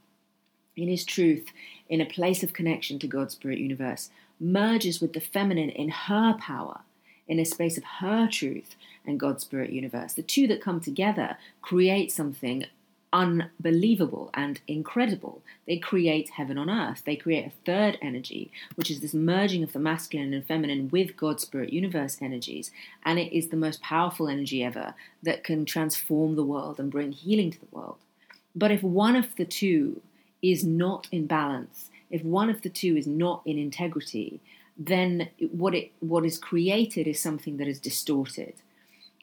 in 0.76 0.88
his 0.88 1.04
truth, 1.04 1.48
in 1.88 2.00
a 2.00 2.06
place 2.06 2.42
of 2.42 2.52
connection 2.52 2.98
to 2.98 3.06
God's 3.06 3.34
spirit 3.34 3.58
universe, 3.58 4.10
merges 4.40 5.00
with 5.00 5.12
the 5.12 5.20
feminine 5.20 5.70
in 5.70 5.88
her 5.88 6.34
power, 6.38 6.80
in 7.28 7.38
a 7.38 7.44
space 7.44 7.78
of 7.78 7.84
her 8.00 8.28
truth 8.28 8.74
and 9.06 9.20
God's 9.20 9.44
spirit 9.44 9.70
universe, 9.70 10.14
the 10.14 10.22
two 10.22 10.46
that 10.48 10.60
come 10.60 10.80
together 10.80 11.36
create 11.60 12.10
something 12.10 12.64
unbelievable 13.12 14.30
and 14.34 14.60
incredible. 14.66 15.42
They 15.66 15.76
create 15.76 16.30
heaven 16.30 16.56
on 16.56 16.70
earth. 16.70 17.02
They 17.04 17.16
create 17.16 17.46
a 17.46 17.64
third 17.66 17.98
energy, 18.00 18.50
which 18.74 18.90
is 18.90 19.00
this 19.00 19.14
merging 19.14 19.62
of 19.62 19.72
the 19.72 19.78
masculine 19.78 20.32
and 20.32 20.44
feminine 20.44 20.88
with 20.90 21.16
God's 21.16 21.42
spirit 21.42 21.72
universe 21.72 22.18
energies. 22.20 22.70
And 23.04 23.18
it 23.18 23.36
is 23.36 23.48
the 23.48 23.56
most 23.56 23.82
powerful 23.82 24.28
energy 24.28 24.64
ever 24.64 24.94
that 25.22 25.44
can 25.44 25.64
transform 25.64 26.36
the 26.36 26.44
world 26.44 26.80
and 26.80 26.90
bring 26.90 27.12
healing 27.12 27.50
to 27.50 27.60
the 27.60 27.66
world. 27.70 27.98
But 28.54 28.70
if 28.70 28.82
one 28.82 29.16
of 29.16 29.36
the 29.36 29.44
two 29.44 30.00
is 30.40 30.64
not 30.64 31.06
in 31.12 31.26
balance, 31.26 31.90
if 32.10 32.22
one 32.22 32.50
of 32.50 32.62
the 32.62 32.68
two 32.68 32.96
is 32.96 33.06
not 33.06 33.42
in 33.46 33.58
integrity, 33.58 34.40
then 34.76 35.28
what 35.50 35.74
it 35.74 35.92
what 36.00 36.24
is 36.24 36.38
created 36.38 37.06
is 37.06 37.20
something 37.20 37.56
that 37.58 37.68
is 37.68 37.78
distorted. 37.78 38.54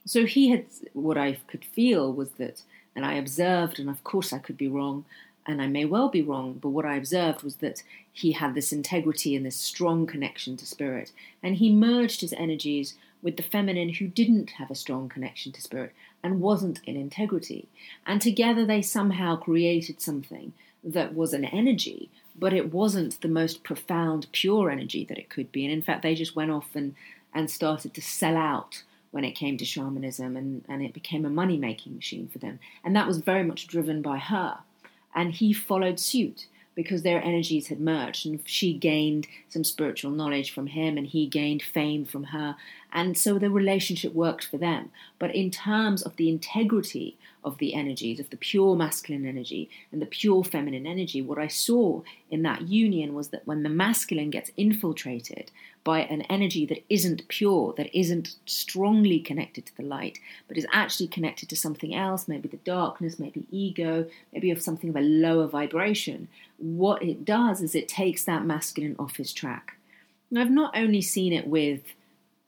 So 0.05 0.25
he 0.25 0.49
had 0.49 0.65
what 0.93 1.17
I 1.17 1.37
could 1.47 1.65
feel 1.65 2.11
was 2.11 2.31
that 2.31 2.61
and 2.99 3.05
I 3.05 3.13
observed, 3.13 3.79
and 3.79 3.89
of 3.89 4.03
course 4.03 4.33
I 4.33 4.39
could 4.39 4.57
be 4.57 4.67
wrong, 4.67 5.05
and 5.47 5.61
I 5.61 5.67
may 5.67 5.85
well 5.85 6.09
be 6.09 6.21
wrong, 6.21 6.59
but 6.61 6.71
what 6.71 6.83
I 6.83 6.97
observed 6.97 7.43
was 7.43 7.55
that 7.57 7.81
he 8.11 8.33
had 8.33 8.55
this 8.55 8.73
integrity 8.73 9.37
and 9.37 9.45
this 9.45 9.55
strong 9.55 10.05
connection 10.05 10.57
to 10.57 10.65
spirit, 10.65 11.13
and 11.41 11.55
he 11.55 11.71
merged 11.73 12.19
his 12.19 12.33
energies 12.33 12.95
with 13.21 13.37
the 13.37 13.43
feminine 13.43 13.87
who 13.87 14.07
didn't 14.09 14.49
have 14.49 14.69
a 14.69 14.75
strong 14.75 15.07
connection 15.07 15.53
to 15.53 15.61
spirit 15.61 15.93
and 16.21 16.41
wasn't 16.41 16.81
in 16.83 16.97
integrity. 16.97 17.69
And 18.05 18.21
together 18.21 18.65
they 18.65 18.81
somehow 18.81 19.37
created 19.37 20.01
something 20.01 20.51
that 20.83 21.15
was 21.15 21.31
an 21.31 21.45
energy, 21.45 22.09
but 22.37 22.51
it 22.51 22.73
wasn't 22.73 23.21
the 23.21 23.29
most 23.29 23.63
profound, 23.63 24.27
pure 24.33 24.69
energy 24.69 25.05
that 25.05 25.17
it 25.17 25.29
could 25.29 25.53
be. 25.53 25.63
And 25.63 25.71
in 25.71 25.81
fact, 25.81 26.01
they 26.01 26.15
just 26.15 26.35
went 26.35 26.51
off 26.51 26.75
and, 26.75 26.95
and 27.33 27.49
started 27.49 27.93
to 27.93 28.01
sell 28.01 28.35
out 28.35 28.83
when 29.11 29.23
it 29.23 29.31
came 29.31 29.57
to 29.57 29.65
shamanism 29.65 30.37
and, 30.37 30.63
and 30.67 30.83
it 30.83 30.93
became 30.93 31.25
a 31.25 31.29
money 31.29 31.57
making 31.57 31.95
machine 31.95 32.27
for 32.27 32.37
them. 32.37 32.59
And 32.83 32.95
that 32.95 33.07
was 33.07 33.17
very 33.17 33.43
much 33.43 33.67
driven 33.67 34.01
by 34.01 34.17
her. 34.17 34.59
And 35.15 35.33
he 35.33 35.53
followed 35.53 35.99
suit 35.99 36.47
because 36.75 37.01
their 37.01 37.21
energies 37.23 37.67
had 37.67 37.79
merged 37.79 38.25
and 38.25 38.39
she 38.45 38.73
gained 38.73 39.27
some 39.49 39.63
spiritual 39.63 40.11
knowledge 40.11 40.51
from 40.51 40.67
him 40.67 40.97
and 40.97 41.07
he 41.07 41.25
gained 41.27 41.61
fame 41.61 42.05
from 42.05 42.25
her. 42.25 42.55
And 42.91 43.17
so 43.17 43.37
the 43.37 43.51
relationship 43.51 44.13
worked 44.13 44.45
for 44.45 44.57
them. 44.57 44.91
But 45.19 45.35
in 45.35 45.51
terms 45.51 46.01
of 46.01 46.15
the 46.15 46.29
integrity 46.29 47.17
of 47.43 47.57
the 47.59 47.73
energies, 47.73 48.19
of 48.19 48.29
the 48.29 48.37
pure 48.37 48.75
masculine 48.75 49.25
energy 49.25 49.69
and 49.91 50.01
the 50.01 50.07
pure 50.07 50.43
feminine 50.43 50.87
energy, 50.87 51.21
what 51.21 51.37
I 51.37 51.47
saw 51.47 52.01
in 52.31 52.41
that 52.43 52.67
union 52.67 53.13
was 53.13 53.29
that 53.29 53.45
when 53.45 53.63
the 53.63 53.69
masculine 53.69 54.29
gets 54.29 54.51
infiltrated 54.57 55.51
by 55.83 56.01
an 56.01 56.23
energy 56.23 56.65
that 56.65 56.83
isn't 56.89 57.27
pure, 57.27 57.73
that 57.77 57.95
isn't 57.97 58.35
strongly 58.45 59.19
connected 59.19 59.65
to 59.67 59.77
the 59.77 59.83
light, 59.83 60.19
but 60.47 60.57
is 60.57 60.67
actually 60.73 61.07
connected 61.07 61.47
to 61.49 61.55
something 61.55 61.95
else, 61.95 62.27
maybe 62.27 62.49
the 62.49 62.57
darkness, 62.57 63.19
maybe 63.19 63.45
ego, 63.51 64.05
maybe 64.33 64.51
of 64.51 64.61
something 64.61 64.89
of 64.89 64.95
a 64.95 65.01
lower 65.01 65.47
vibration, 65.47 66.27
what 66.57 67.01
it 67.01 67.23
does 67.23 67.61
is 67.61 67.73
it 67.73 67.87
takes 67.87 68.25
that 68.25 68.45
masculine 68.45 68.95
off 68.99 69.15
his 69.15 69.31
track. 69.31 69.77
And 70.29 70.37
I've 70.37 70.51
not 70.51 70.77
only 70.77 71.01
seen 71.01 71.33
it 71.33 71.47
with, 71.47 71.81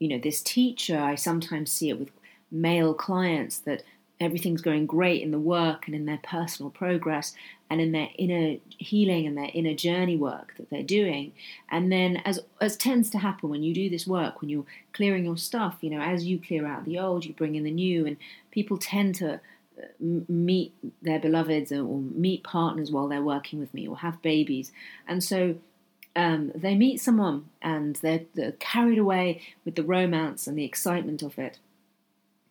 you 0.02 0.08
know, 0.08 0.18
this 0.18 0.42
teacher, 0.42 0.98
I 0.98 1.14
sometimes 1.14 1.72
see 1.72 1.92
it 1.92 2.00
with 2.00 2.10
male 2.50 2.96
clients 2.96 3.60
that 3.60 3.84
everything's 4.20 4.62
going 4.62 4.88
great 4.88 5.22
in 5.22 5.30
the 5.30 5.40
work 5.40 5.86
and 5.86 5.96
in 5.96 6.06
their 6.06 6.20
personal 6.24 6.72
progress 6.72 7.36
and 7.70 7.80
in 7.80 7.92
their 7.92 8.10
inner 8.18 8.58
healing 8.80 9.28
and 9.28 9.38
their 9.38 9.52
inner 9.54 9.76
journey 9.76 10.18
work 10.18 10.54
that 10.58 10.70
they're 10.70 10.84
doing 10.84 11.32
and 11.70 11.92
then 11.92 12.18
as 12.18 12.40
as 12.60 12.78
tends 12.78 13.10
to 13.10 13.18
happen 13.18 13.50
when 13.50 13.64
you 13.64 13.74
do 13.74 13.90
this 13.90 14.06
work 14.06 14.40
when 14.42 14.50
you're 14.50 14.66
clearing 14.94 15.26
your 15.26 15.38
stuff 15.38 15.78
you 15.82 15.90
know 15.90 16.02
as 16.02 16.26
you 16.26 16.40
clear 16.40 16.68
out 16.68 16.86
the 16.86 17.00
old 17.00 17.26
you 17.26 17.34
bring 17.34 17.56
in 17.56 17.64
the 17.64 17.72
new 17.72 18.06
and 18.06 18.18
people 18.52 18.78
tend 18.78 19.16
to 19.16 19.40
uh, 19.82 19.86
meet 20.28 20.74
their 21.02 21.20
beloveds 21.20 21.72
or 21.72 22.00
meet 22.00 22.44
partners 22.44 22.92
while 22.92 23.08
they're 23.08 23.24
working 23.24 23.58
with 23.60 23.74
me 23.74 23.88
or 23.88 23.98
have 23.98 24.22
babies. 24.22 24.72
And 25.08 25.24
so 25.24 25.56
um, 26.16 26.52
they 26.54 26.76
meet 26.76 27.00
someone 27.02 27.46
and 27.62 27.96
they're, 27.98 28.26
they're 28.36 28.54
carried 28.54 28.98
away 28.98 29.42
with 29.66 29.76
the 29.76 29.84
romance 29.84 30.48
and 30.48 30.58
the 30.58 30.66
excitement 30.66 31.22
of 31.22 31.38
it. 31.40 31.60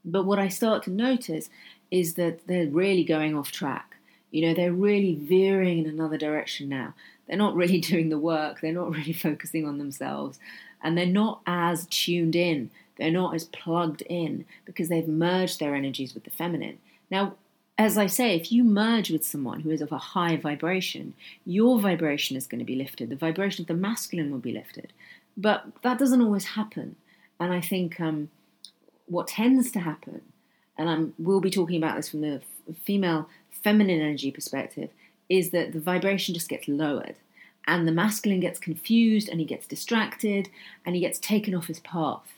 But 0.05 0.25
what 0.25 0.39
I 0.39 0.49
start 0.49 0.83
to 0.85 0.91
notice 0.91 1.51
is 1.91 2.15
that 2.15 2.47
they're 2.47 2.69
really 2.69 3.05
going 3.05 3.37
off 3.37 3.53
track. 3.53 3.97
You 4.31 4.47
know, 4.47 4.55
they're 4.55 4.73
really 4.73 5.15
veering 5.15 5.79
in 5.79 5.87
another 5.87 6.17
direction 6.17 6.69
now. 6.69 6.95
They're 7.27 7.37
not 7.37 7.55
really 7.55 7.81
doing 7.93 8.09
the 8.09 8.19
work, 8.19 8.61
they're 8.61 8.73
not 8.73 8.93
really 8.93 9.13
focusing 9.13 9.67
on 9.67 9.79
themselves, 9.79 10.39
and 10.83 10.97
they're 10.97 11.07
not 11.07 11.41
as 11.47 11.87
tuned 11.87 12.37
in, 12.37 12.71
they're 12.97 13.11
not 13.11 13.35
as 13.35 13.45
plugged 13.45 14.03
in 14.03 14.45
because 14.65 14.89
they've 14.89 15.09
merged 15.09 15.59
their 15.59 15.75
energies 15.75 16.15
with 16.15 16.25
the 16.25 16.31
feminine. 16.31 16.79
Now, 17.11 17.35
as 17.81 17.97
I 17.97 18.09
say, 18.09 18.37
if 18.37 18.53
you 18.53 18.63
merge 18.63 19.11
with 19.11 19.25
someone 19.25 19.61
who 19.61 19.71
is 19.71 19.81
of 19.81 19.91
a 19.91 19.97
high 19.97 20.37
vibration, 20.37 21.15
your 21.47 21.81
vibration 21.81 22.37
is 22.37 22.47
going 22.47 22.59
to 22.59 22.65
be 22.67 22.77
lifted. 22.77 23.09
The 23.09 23.17
vibration 23.17 23.63
of 23.63 23.69
the 23.69 23.75
masculine 23.75 24.31
will 24.31 24.39
be 24.39 24.53
lifted. 24.53 24.93
But 25.35 25.65
that 25.81 25.99
doesn't 25.99 26.21
always 26.21 26.45
happen. 26.45 26.97
And 27.41 27.55
I 27.55 27.63
think 27.63 27.99
um, 27.99 28.29
what 29.07 29.29
tends 29.29 29.71
to 29.71 29.81
happen, 29.81 30.21
and 30.77 30.91
I 30.91 31.07
will 31.19 31.41
be 31.41 31.49
talking 31.49 31.83
about 31.83 31.97
this 31.97 32.11
from 32.11 32.21
the 32.21 32.43
female 32.85 33.31
feminine 33.51 34.03
energy 34.03 34.31
perspective, 34.31 34.91
is 35.31 35.49
that 35.53 35.73
the 35.73 35.81
vibration 35.81 36.35
just 36.35 36.51
gets 36.51 36.69
lowered. 36.69 37.17
And 37.67 37.89
the 37.89 37.93
masculine 37.93 38.41
gets 38.41 38.59
confused 38.59 39.27
and 39.27 39.41
he 39.41 39.47
gets 39.47 39.67
distracted 39.67 40.51
and 40.85 40.95
he 40.95 41.01
gets 41.01 41.19
taken 41.19 41.55
off 41.55 41.69
his 41.69 41.81
path. 41.81 42.29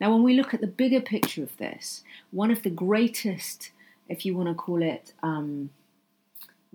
Now, 0.00 0.10
when 0.10 0.24
we 0.24 0.34
look 0.34 0.52
at 0.54 0.60
the 0.60 0.66
bigger 0.66 1.00
picture 1.00 1.44
of 1.44 1.56
this, 1.56 2.02
one 2.32 2.50
of 2.50 2.64
the 2.64 2.70
greatest 2.70 3.70
if 4.08 4.24
you 4.24 4.36
want 4.36 4.48
to 4.48 4.54
call 4.54 4.82
it, 4.82 5.12
um, 5.22 5.70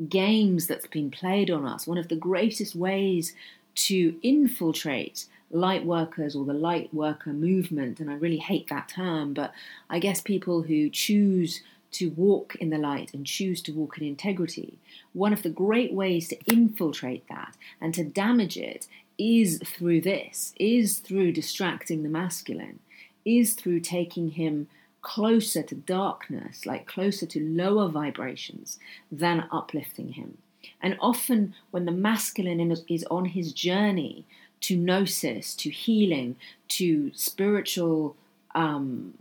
games 0.10 0.68
that's 0.68 0.88
been 0.88 1.12
played 1.12 1.52
on 1.52 1.66
us. 1.66 1.88
One 1.88 1.98
of 1.98 2.08
the 2.08 2.16
greatest 2.16 2.76
ways 2.76 3.34
to 3.76 4.16
infiltrate 4.22 5.26
light 5.52 5.86
workers 5.86 6.36
or 6.36 6.46
the 6.46 6.54
light 6.54 6.94
worker 6.94 7.32
movement, 7.32 8.00
and 8.00 8.10
I 8.10 8.16
really 8.16 8.38
hate 8.38 8.70
that 8.70 8.90
term, 8.90 9.34
but 9.34 9.54
I 9.90 10.00
guess 10.00 10.22
people 10.22 10.64
who 10.64 10.90
choose 10.90 11.62
to 11.92 12.10
walk 12.12 12.56
in 12.56 12.72
the 12.72 12.78
light 12.78 13.14
and 13.14 13.26
choose 13.26 13.62
to 13.62 13.72
walk 13.72 13.98
in 14.00 14.04
integrity, 14.04 14.80
one 15.14 15.32
of 15.32 15.44
the 15.44 15.50
great 15.50 15.94
ways 15.94 16.28
to 16.28 16.38
infiltrate 16.52 17.28
that 17.30 17.56
and 17.80 17.94
to 17.94 18.04
damage 18.04 18.58
it 18.58 18.88
is 19.20 19.60
through 19.64 20.02
this, 20.02 20.54
is 20.60 20.98
through 21.00 21.32
distracting 21.32 22.02
the 22.02 22.10
masculine, 22.10 22.80
is 23.26 23.54
through 23.54 23.80
taking 23.80 24.32
him 24.32 24.68
closer 25.04 25.62
to 25.62 25.76
darkness, 25.76 26.66
like 26.66 26.88
closer 26.88 27.28
to 27.28 27.40
lower 27.40 27.88
vibrations, 27.88 28.80
than 29.12 29.46
uplifting 29.52 30.14
him. 30.14 30.40
And 30.82 30.98
often, 31.00 31.54
when 31.72 31.86
the 31.86 31.92
masculine 31.92 32.72
is 32.90 33.06
on 33.12 33.26
his 33.26 33.54
journey 33.54 34.26
to 34.62 34.78
gnosis, 34.78 35.56
to 35.56 35.70
healing, 35.70 36.38
to 36.70 37.12
spiritual 37.14 38.16
um, 38.56 39.14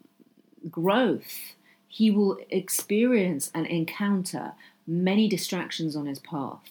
growth, 0.71 1.55
he 1.89 2.11
will 2.11 2.39
experience 2.49 3.51
and 3.53 3.67
encounter 3.67 4.53
many 4.87 5.29
distractions 5.29 5.95
on 5.97 6.07
his 6.07 6.21
path. 6.21 6.71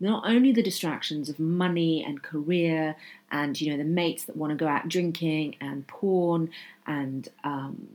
Not 0.00 0.24
only 0.26 0.52
the 0.52 0.62
distractions 0.62 1.28
of 1.28 1.38
money 1.38 2.02
and 2.04 2.22
career 2.22 2.96
and 3.30 3.60
you 3.60 3.70
know 3.70 3.76
the 3.76 3.84
mates 3.84 4.24
that 4.24 4.36
want 4.36 4.50
to 4.50 4.56
go 4.56 4.66
out 4.66 4.88
drinking 4.88 5.56
and 5.60 5.86
porn 5.86 6.50
and 6.86 7.28
um, 7.44 7.88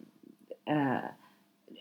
uh, 0.69 1.09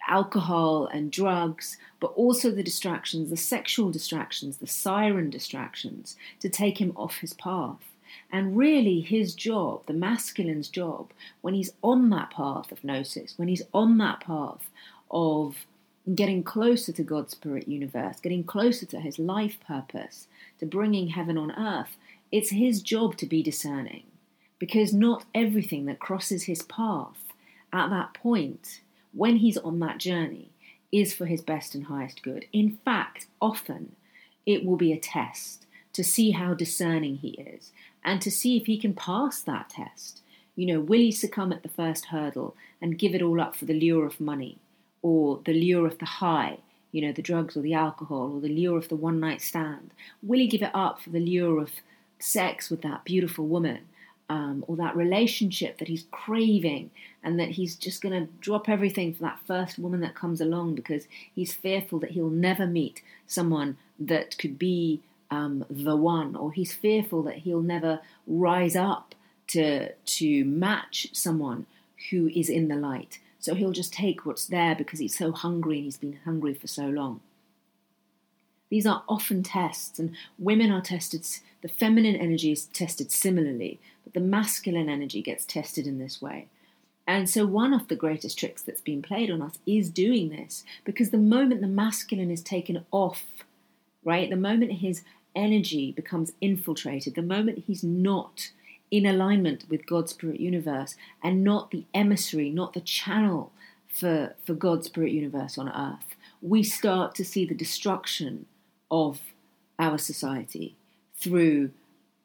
alcohol 0.08 0.86
and 0.86 1.10
drugs, 1.10 1.76
but 2.00 2.12
also 2.14 2.50
the 2.50 2.62
distractions, 2.62 3.30
the 3.30 3.36
sexual 3.36 3.90
distractions, 3.90 4.58
the 4.58 4.66
siren 4.66 5.30
distractions, 5.30 6.16
to 6.40 6.48
take 6.48 6.80
him 6.80 6.92
off 6.96 7.18
his 7.18 7.32
path. 7.32 7.92
And 8.30 8.56
really, 8.56 9.00
his 9.00 9.34
job, 9.34 9.86
the 9.86 9.92
masculine's 9.92 10.68
job, 10.68 11.10
when 11.40 11.54
he's 11.54 11.72
on 11.82 12.10
that 12.10 12.30
path 12.30 12.72
of 12.72 12.84
gnosis, 12.84 13.34
when 13.36 13.48
he's 13.48 13.62
on 13.74 13.98
that 13.98 14.20
path 14.20 14.70
of 15.10 15.66
getting 16.14 16.42
closer 16.42 16.92
to 16.92 17.02
God's 17.02 17.32
spirit 17.32 17.68
universe, 17.68 18.20
getting 18.20 18.44
closer 18.44 18.86
to 18.86 19.00
his 19.00 19.18
life 19.18 19.58
purpose, 19.66 20.28
to 20.58 20.66
bringing 20.66 21.08
heaven 21.08 21.36
on 21.36 21.50
earth, 21.52 21.96
it's 22.32 22.50
his 22.50 22.80
job 22.80 23.16
to 23.16 23.26
be 23.26 23.42
discerning. 23.42 24.04
Because 24.58 24.92
not 24.92 25.24
everything 25.34 25.84
that 25.86 25.98
crosses 25.98 26.44
his 26.44 26.62
path 26.62 27.25
at 27.72 27.90
that 27.90 28.14
point, 28.14 28.80
when 29.12 29.36
he's 29.36 29.56
on 29.56 29.80
that 29.80 29.98
journey, 29.98 30.50
is 30.92 31.14
for 31.14 31.26
his 31.26 31.42
best 31.42 31.74
and 31.74 31.84
highest 31.84 32.22
good. 32.22 32.46
In 32.52 32.78
fact, 32.84 33.26
often 33.40 33.96
it 34.44 34.64
will 34.64 34.76
be 34.76 34.92
a 34.92 34.98
test 34.98 35.66
to 35.92 36.04
see 36.04 36.30
how 36.32 36.54
discerning 36.54 37.16
he 37.16 37.30
is 37.30 37.72
and 38.04 38.22
to 38.22 38.30
see 38.30 38.56
if 38.56 38.66
he 38.66 38.78
can 38.78 38.94
pass 38.94 39.40
that 39.42 39.70
test. 39.70 40.22
You 40.54 40.66
know, 40.66 40.80
will 40.80 41.00
he 41.00 41.12
succumb 41.12 41.52
at 41.52 41.62
the 41.62 41.68
first 41.68 42.06
hurdle 42.06 42.54
and 42.80 42.98
give 42.98 43.14
it 43.14 43.22
all 43.22 43.40
up 43.40 43.56
for 43.56 43.64
the 43.64 43.78
lure 43.78 44.06
of 44.06 44.20
money 44.20 44.58
or 45.02 45.40
the 45.44 45.52
lure 45.52 45.86
of 45.86 45.98
the 45.98 46.06
high, 46.06 46.58
you 46.92 47.02
know, 47.02 47.12
the 47.12 47.22
drugs 47.22 47.56
or 47.56 47.60
the 47.60 47.74
alcohol 47.74 48.32
or 48.34 48.40
the 48.40 48.48
lure 48.48 48.78
of 48.78 48.88
the 48.88 48.96
one 48.96 49.20
night 49.20 49.42
stand? 49.42 49.90
Will 50.22 50.38
he 50.38 50.46
give 50.46 50.62
it 50.62 50.70
up 50.72 51.00
for 51.00 51.10
the 51.10 51.20
lure 51.20 51.60
of 51.60 51.70
sex 52.18 52.70
with 52.70 52.82
that 52.82 53.04
beautiful 53.04 53.46
woman? 53.46 53.80
Um, 54.28 54.64
or 54.66 54.76
that 54.76 54.96
relationship 54.96 55.78
that 55.78 55.88
he's 55.88 56.06
craving, 56.10 56.90
and 57.22 57.38
that 57.38 57.50
he's 57.50 57.76
just 57.76 58.02
going 58.02 58.26
to 58.26 58.32
drop 58.40 58.68
everything 58.68 59.14
for 59.14 59.22
that 59.22 59.40
first 59.46 59.78
woman 59.78 60.00
that 60.00 60.14
comes 60.14 60.40
along 60.40 60.74
because 60.74 61.06
he's 61.34 61.54
fearful 61.54 61.98
that 62.00 62.12
he'll 62.12 62.30
never 62.30 62.66
meet 62.66 63.02
someone 63.26 63.76
that 63.98 64.36
could 64.38 64.58
be 64.58 65.00
um, 65.30 65.64
the 65.70 65.96
one, 65.96 66.36
or 66.36 66.52
he's 66.52 66.74
fearful 66.74 67.22
that 67.22 67.38
he'll 67.38 67.62
never 67.62 68.00
rise 68.26 68.76
up 68.76 69.14
to 69.48 69.92
to 69.92 70.44
match 70.44 71.08
someone 71.12 71.66
who 72.10 72.28
is 72.34 72.48
in 72.48 72.68
the 72.68 72.76
light. 72.76 73.18
So 73.38 73.54
he'll 73.54 73.72
just 73.72 73.92
take 73.92 74.26
what's 74.26 74.46
there 74.46 74.74
because 74.74 74.98
he's 74.98 75.16
so 75.16 75.30
hungry 75.32 75.76
and 75.76 75.84
he's 75.84 75.96
been 75.96 76.18
hungry 76.24 76.54
for 76.54 76.66
so 76.66 76.86
long. 76.86 77.20
These 78.68 78.86
are 78.86 79.04
often 79.08 79.44
tests, 79.44 80.00
and 80.00 80.16
women 80.38 80.72
are 80.72 80.80
tested, 80.80 81.24
the 81.62 81.68
feminine 81.68 82.16
energy 82.16 82.50
is 82.50 82.66
tested 82.66 83.12
similarly, 83.12 83.78
the 84.16 84.20
masculine 84.22 84.88
energy 84.88 85.20
gets 85.20 85.44
tested 85.44 85.86
in 85.86 85.98
this 85.98 86.22
way. 86.22 86.48
And 87.06 87.28
so, 87.28 87.44
one 87.44 87.74
of 87.74 87.88
the 87.88 87.94
greatest 87.94 88.38
tricks 88.38 88.62
that's 88.62 88.80
been 88.80 89.02
played 89.02 89.30
on 89.30 89.42
us 89.42 89.58
is 89.66 89.90
doing 89.90 90.30
this 90.30 90.64
because 90.84 91.10
the 91.10 91.18
moment 91.18 91.60
the 91.60 91.66
masculine 91.66 92.30
is 92.30 92.40
taken 92.40 92.86
off, 92.90 93.24
right, 94.04 94.30
the 94.30 94.34
moment 94.34 94.72
his 94.72 95.02
energy 95.34 95.92
becomes 95.92 96.32
infiltrated, 96.40 97.14
the 97.14 97.20
moment 97.20 97.64
he's 97.66 97.84
not 97.84 98.52
in 98.90 99.04
alignment 99.04 99.66
with 99.68 99.84
God's 99.84 100.12
spirit 100.12 100.40
universe 100.40 100.96
and 101.22 101.44
not 101.44 101.70
the 101.70 101.84
emissary, 101.92 102.48
not 102.48 102.72
the 102.72 102.80
channel 102.80 103.52
for, 103.86 104.34
for 104.46 104.54
God's 104.54 104.86
spirit 104.86 105.12
universe 105.12 105.58
on 105.58 105.68
earth, 105.68 106.16
we 106.40 106.62
start 106.62 107.14
to 107.16 107.24
see 107.24 107.44
the 107.44 107.54
destruction 107.54 108.46
of 108.90 109.20
our 109.78 109.98
society 109.98 110.74
through 111.14 111.72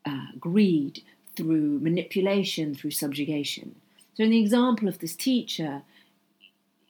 uh, 0.05 0.27
greed, 0.39 1.03
through 1.35 1.79
manipulation, 1.79 2.75
through 2.75 2.91
subjugation. 2.91 3.75
So, 4.15 4.23
in 4.23 4.31
the 4.31 4.39
example 4.39 4.87
of 4.87 4.99
this 4.99 5.15
teacher, 5.15 5.83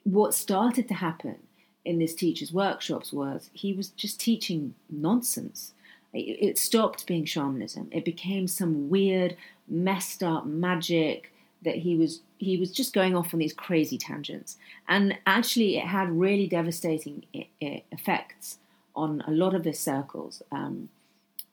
what 0.04 0.34
started 0.34 0.88
to 0.88 0.96
happen 0.96 1.38
in 1.86 2.00
this 2.00 2.14
teacher's 2.14 2.52
workshops 2.52 3.12
was 3.12 3.50
he 3.54 3.74
was 3.74 3.90
just 3.90 4.20
teaching 4.20 4.76
nonsense. 4.90 5.74
It 6.14 6.58
stopped 6.58 7.08
being 7.08 7.24
shamanism. 7.24 7.88
It 7.92 8.04
became 8.04 8.46
some 8.46 8.90
weird, 8.90 9.38
messed 9.70 10.22
up 10.22 10.46
magic 10.46 11.32
that 11.62 11.78
he 11.78 11.96
was 11.96 12.22
he 12.38 12.58
was 12.58 12.72
just 12.72 12.94
going 12.94 13.16
off 13.16 13.34
on 13.34 13.40
these 13.40 13.54
crazy 13.54 13.98
tangents. 13.98 14.58
And 14.90 15.18
actually, 15.26 15.78
it 15.78 15.86
had 15.86 16.10
really 16.10 16.48
devastating 16.48 17.24
effects 17.62 18.58
on 18.96 19.24
a 19.28 19.32
lot 19.32 19.54
of 19.54 19.64
his 19.64 19.80
circles. 19.80 20.42
Um, 20.52 20.90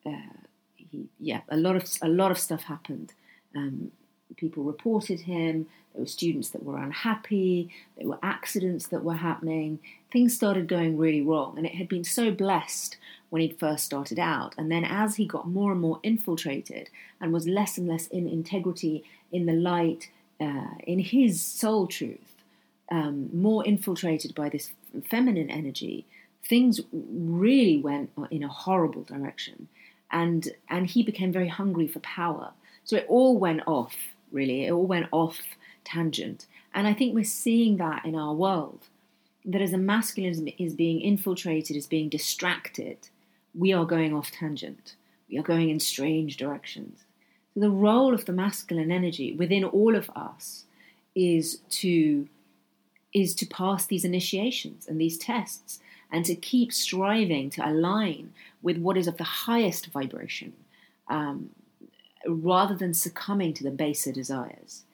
uh, 0.05 0.11
he, 0.90 1.09
yeah, 1.18 1.40
a 1.48 1.57
lot 1.57 1.77
of 1.77 1.85
a 2.03 2.09
lot 2.09 2.31
of 2.31 2.38
stuff 2.38 2.64
happened. 2.64 3.12
Um, 3.55 3.92
people 4.37 4.62
reported 4.62 5.20
him. 5.20 5.66
There 5.92 6.03
were 6.03 6.07
students 6.07 6.51
that 6.51 6.62
were 6.62 6.79
unhappy. 6.79 7.70
There 7.96 8.09
were 8.09 8.18
accidents 8.22 8.87
that 8.88 9.03
were 9.03 9.14
happening. 9.14 9.81
Things 10.12 10.35
started 10.35 10.68
going 10.68 10.96
really 10.96 11.22
wrong, 11.22 11.57
and 11.57 11.66
it 11.66 11.74
had 11.74 11.88
been 11.88 12.05
so 12.05 12.31
blessed 12.31 12.96
when 13.31 13.42
he'd 13.42 13.59
first 13.59 13.85
started 13.85 14.18
out. 14.18 14.55
And 14.57 14.70
then, 14.70 14.85
as 14.85 15.16
he 15.16 15.27
got 15.27 15.48
more 15.48 15.72
and 15.72 15.81
more 15.81 16.01
infiltrated 16.03 16.90
and 17.20 17.33
was 17.33 17.46
less 17.46 17.79
and 17.79 17.88
less 17.88 18.07
in 18.07 18.29
integrity, 18.29 19.05
in 19.33 19.46
the 19.46 19.53
light, 19.53 20.11
uh, 20.40 20.74
in 20.87 20.98
his 21.01 21.42
soul 21.42 21.87
truth, 21.87 22.35
um, 22.90 23.29
more 23.33 23.64
infiltrated 23.66 24.35
by 24.35 24.48
this 24.48 24.72
feminine 25.11 25.51
energy, 25.51 26.07
things 26.44 26.81
really 26.92 27.77
went 27.79 28.11
in 28.31 28.42
a 28.42 28.48
horrible 28.48 29.03
direction. 29.03 29.68
And, 30.11 30.49
and 30.68 30.87
he 30.87 31.03
became 31.03 31.33
very 31.33 31.49
hungry 31.49 31.87
for 31.87 32.01
power. 32.01 32.53
So 32.85 32.97
it 32.97 33.07
all 33.09 33.38
went 33.38 33.62
off, 33.66 33.94
really. 34.33 34.64
It 34.64 34.73
all 34.73 34.87
went 34.87 35.09
off 35.12 35.40
tangent. 35.85 36.47
And 36.75 36.87
I 36.87 36.94
think 36.94 37.14
we're 37.14 37.25
seeing 37.25 37.77
that 37.79 38.05
in 38.05 38.14
our 38.14 38.35
world. 38.35 38.88
that 39.44 39.62
as 39.62 39.71
the 39.71 39.79
masculine 39.79 40.49
is 40.59 40.75
being 40.75 41.01
infiltrated, 41.01 41.77
is 41.77 41.87
being 41.87 42.09
distracted, 42.09 43.09
we 43.55 43.73
are 43.73 43.87
going 43.87 44.14
off 44.14 44.31
tangent. 44.31 44.94
We 45.31 45.38
are 45.38 45.42
going 45.42 45.71
in 45.71 45.81
strange 45.81 46.37
directions. 46.37 47.05
So 47.55 47.61
the 47.61 47.71
role 47.71 48.14
of 48.14 48.27
the 48.27 48.33
masculine 48.33 48.92
energy 48.92 49.33
within 49.33 49.64
all 49.64 49.94
of 49.97 50.11
us 50.11 50.64
is 51.14 51.61
to 51.71 52.29
is 53.14 53.35
to 53.35 53.47
pass 53.47 53.87
these 53.87 54.05
initiations 54.05 54.87
and 54.87 55.01
these 55.01 55.16
tests 55.16 55.81
and 56.11 56.25
to 56.25 56.35
keep 56.35 56.73
striving 56.73 57.51
to 57.51 57.68
align 57.68 58.33
with 58.62 58.79
what 58.79 58.97
is 58.97 59.07
of 59.07 59.16
the 59.16 59.25
highest 59.25 59.87
vibration 59.88 60.53
um, 61.09 61.51
rather 62.27 62.75
than 62.75 62.94
succumbing 62.94 63.55
to 63.55 63.64
the 63.64 63.71
baser 63.71 64.12
desires. 64.12 64.85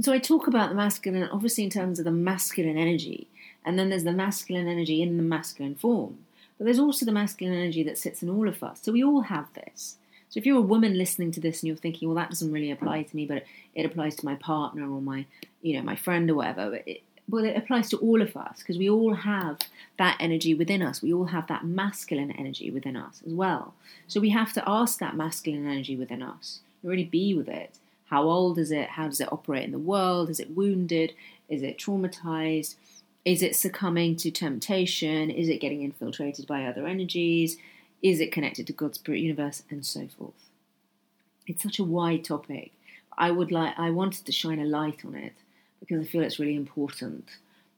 So 0.00 0.12
I 0.12 0.18
talk 0.18 0.46
about 0.46 0.68
the 0.68 0.76
masculine, 0.76 1.28
obviously, 1.30 1.64
in 1.64 1.70
terms 1.70 1.98
of 1.98 2.04
the 2.04 2.10
masculine 2.10 2.78
energy, 2.78 3.26
and 3.64 3.78
then 3.78 3.90
there's 3.90 4.04
the 4.04 4.12
masculine 4.12 4.68
energy 4.68 5.02
in 5.02 5.16
the 5.16 5.22
masculine 5.22 5.74
form. 5.74 6.18
But 6.56 6.64
there's 6.64 6.78
also 6.78 7.04
the 7.04 7.12
masculine 7.12 7.56
energy 7.56 7.82
that 7.84 7.98
sits 7.98 8.22
in 8.22 8.30
all 8.30 8.48
of 8.48 8.62
us. 8.62 8.80
So 8.82 8.92
we 8.92 9.04
all 9.04 9.22
have 9.22 9.52
this. 9.54 9.96
So 10.30 10.38
if 10.38 10.46
you're 10.46 10.58
a 10.58 10.62
woman 10.62 10.98
listening 10.98 11.32
to 11.32 11.40
this 11.40 11.62
and 11.62 11.68
you're 11.68 11.76
thinking, 11.76 12.08
well, 12.08 12.16
that 12.16 12.30
doesn't 12.30 12.52
really 12.52 12.70
apply 12.70 13.04
to 13.04 13.16
me, 13.16 13.26
but 13.26 13.44
it 13.74 13.86
applies 13.86 14.14
to 14.16 14.26
my 14.26 14.34
partner 14.34 14.82
or 14.82 15.00
my, 15.00 15.24
you 15.62 15.76
know, 15.76 15.82
my 15.82 15.96
friend 15.96 16.30
or 16.30 16.34
whatever, 16.34 16.80
it, 16.86 17.02
well, 17.28 17.44
it 17.44 17.56
applies 17.56 17.90
to 17.90 17.98
all 17.98 18.22
of 18.22 18.36
us 18.36 18.60
because 18.60 18.78
we 18.78 18.88
all 18.88 19.14
have 19.14 19.58
that 19.98 20.16
energy 20.18 20.54
within 20.54 20.82
us. 20.82 21.02
We 21.02 21.12
all 21.12 21.26
have 21.26 21.46
that 21.48 21.64
masculine 21.64 22.30
energy 22.30 22.70
within 22.70 22.96
us 22.96 23.22
as 23.26 23.34
well. 23.34 23.74
So 24.06 24.20
we 24.20 24.30
have 24.30 24.52
to 24.54 24.62
ask 24.66 24.98
that 25.00 25.16
masculine 25.16 25.66
energy 25.66 25.94
within 25.94 26.22
us, 26.22 26.60
really 26.82 27.04
be 27.04 27.34
with 27.34 27.48
it. 27.48 27.74
How 28.06 28.22
old 28.22 28.58
is 28.58 28.70
it? 28.70 28.90
How 28.90 29.08
does 29.08 29.20
it 29.20 29.30
operate 29.30 29.64
in 29.64 29.72
the 29.72 29.78
world? 29.78 30.30
Is 30.30 30.40
it 30.40 30.56
wounded? 30.56 31.12
Is 31.48 31.62
it 31.62 31.78
traumatized? 31.78 32.76
Is 33.26 33.42
it 33.42 33.54
succumbing 33.54 34.16
to 34.16 34.30
temptation? 34.30 35.30
Is 35.30 35.50
it 35.50 35.60
getting 35.60 35.82
infiltrated 35.82 36.46
by 36.46 36.64
other 36.64 36.86
energies? 36.86 37.58
Is 38.02 38.20
it 38.20 38.32
connected 38.32 38.66
to 38.68 38.72
God's 38.72 38.98
spirit 38.98 39.20
universe? 39.20 39.64
And 39.68 39.84
so 39.84 40.08
forth. 40.16 40.48
It's 41.46 41.62
such 41.62 41.78
a 41.78 41.84
wide 41.84 42.24
topic. 42.24 42.72
I 43.18 43.30
would 43.30 43.52
like 43.52 43.74
I 43.78 43.90
wanted 43.90 44.24
to 44.24 44.32
shine 44.32 44.60
a 44.60 44.64
light 44.64 45.04
on 45.04 45.14
it 45.14 45.34
because 45.80 46.00
I 46.00 46.08
feel 46.08 46.22
it's 46.22 46.38
really 46.38 46.56
important. 46.56 47.28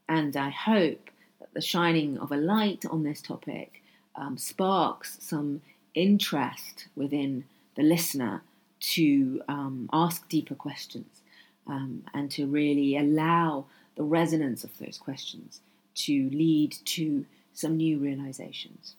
And 0.09 0.37
I 0.37 0.51
hope 0.51 1.11
that 1.39 1.53
the 1.55 1.61
shining 1.61 2.19
of 2.19 2.33
a 2.33 2.37
light 2.37 2.85
on 2.91 3.03
this 3.03 3.21
topic 3.21 3.83
um, 4.17 4.37
sparks 4.39 5.19
some 5.21 5.63
interest 5.95 6.87
within 6.97 7.45
the 7.77 7.83
listener 7.83 8.43
to 8.81 9.43
um, 9.49 9.89
ask 9.93 10.29
deeper 10.29 10.55
questions 10.55 11.21
um, 11.67 12.03
and 12.15 12.31
to 12.33 12.47
really 12.47 12.97
allow 12.97 13.67
the 13.97 14.03
resonance 14.03 14.65
of 14.65 14.77
those 14.79 14.99
questions 14.99 15.61
to 15.95 16.31
lead 16.31 16.75
to 16.85 17.27
some 17.53 17.77
new 17.77 17.99
realizations. 17.99 18.95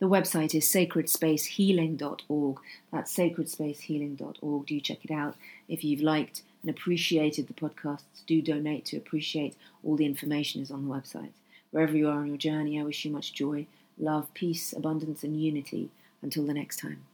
The 0.00 0.08
website 0.08 0.54
is 0.54 0.64
sacredspacehealing.org. 0.66 2.58
That's 2.92 3.16
sacredspacehealing.org. 3.16 4.66
Do 4.66 4.80
check 4.80 5.04
it 5.04 5.10
out. 5.10 5.36
If 5.68 5.84
you've 5.84 6.02
liked 6.02 6.42
and 6.62 6.70
appreciated 6.70 7.46
the 7.46 7.54
podcasts, 7.54 8.24
do 8.26 8.42
donate 8.42 8.84
to 8.86 8.96
appreciate. 8.96 9.56
All 9.84 9.96
the 9.96 10.06
information 10.06 10.60
is 10.60 10.70
on 10.70 10.88
the 10.88 10.94
website. 10.94 11.32
Wherever 11.70 11.96
you 11.96 12.08
are 12.08 12.20
on 12.20 12.28
your 12.28 12.36
journey, 12.36 12.80
I 12.80 12.84
wish 12.84 13.04
you 13.04 13.10
much 13.10 13.32
joy, 13.32 13.66
love, 13.98 14.32
peace, 14.34 14.72
abundance, 14.72 15.22
and 15.22 15.40
unity. 15.40 15.90
Until 16.20 16.46
the 16.46 16.54
next 16.54 16.78
time. 16.80 17.04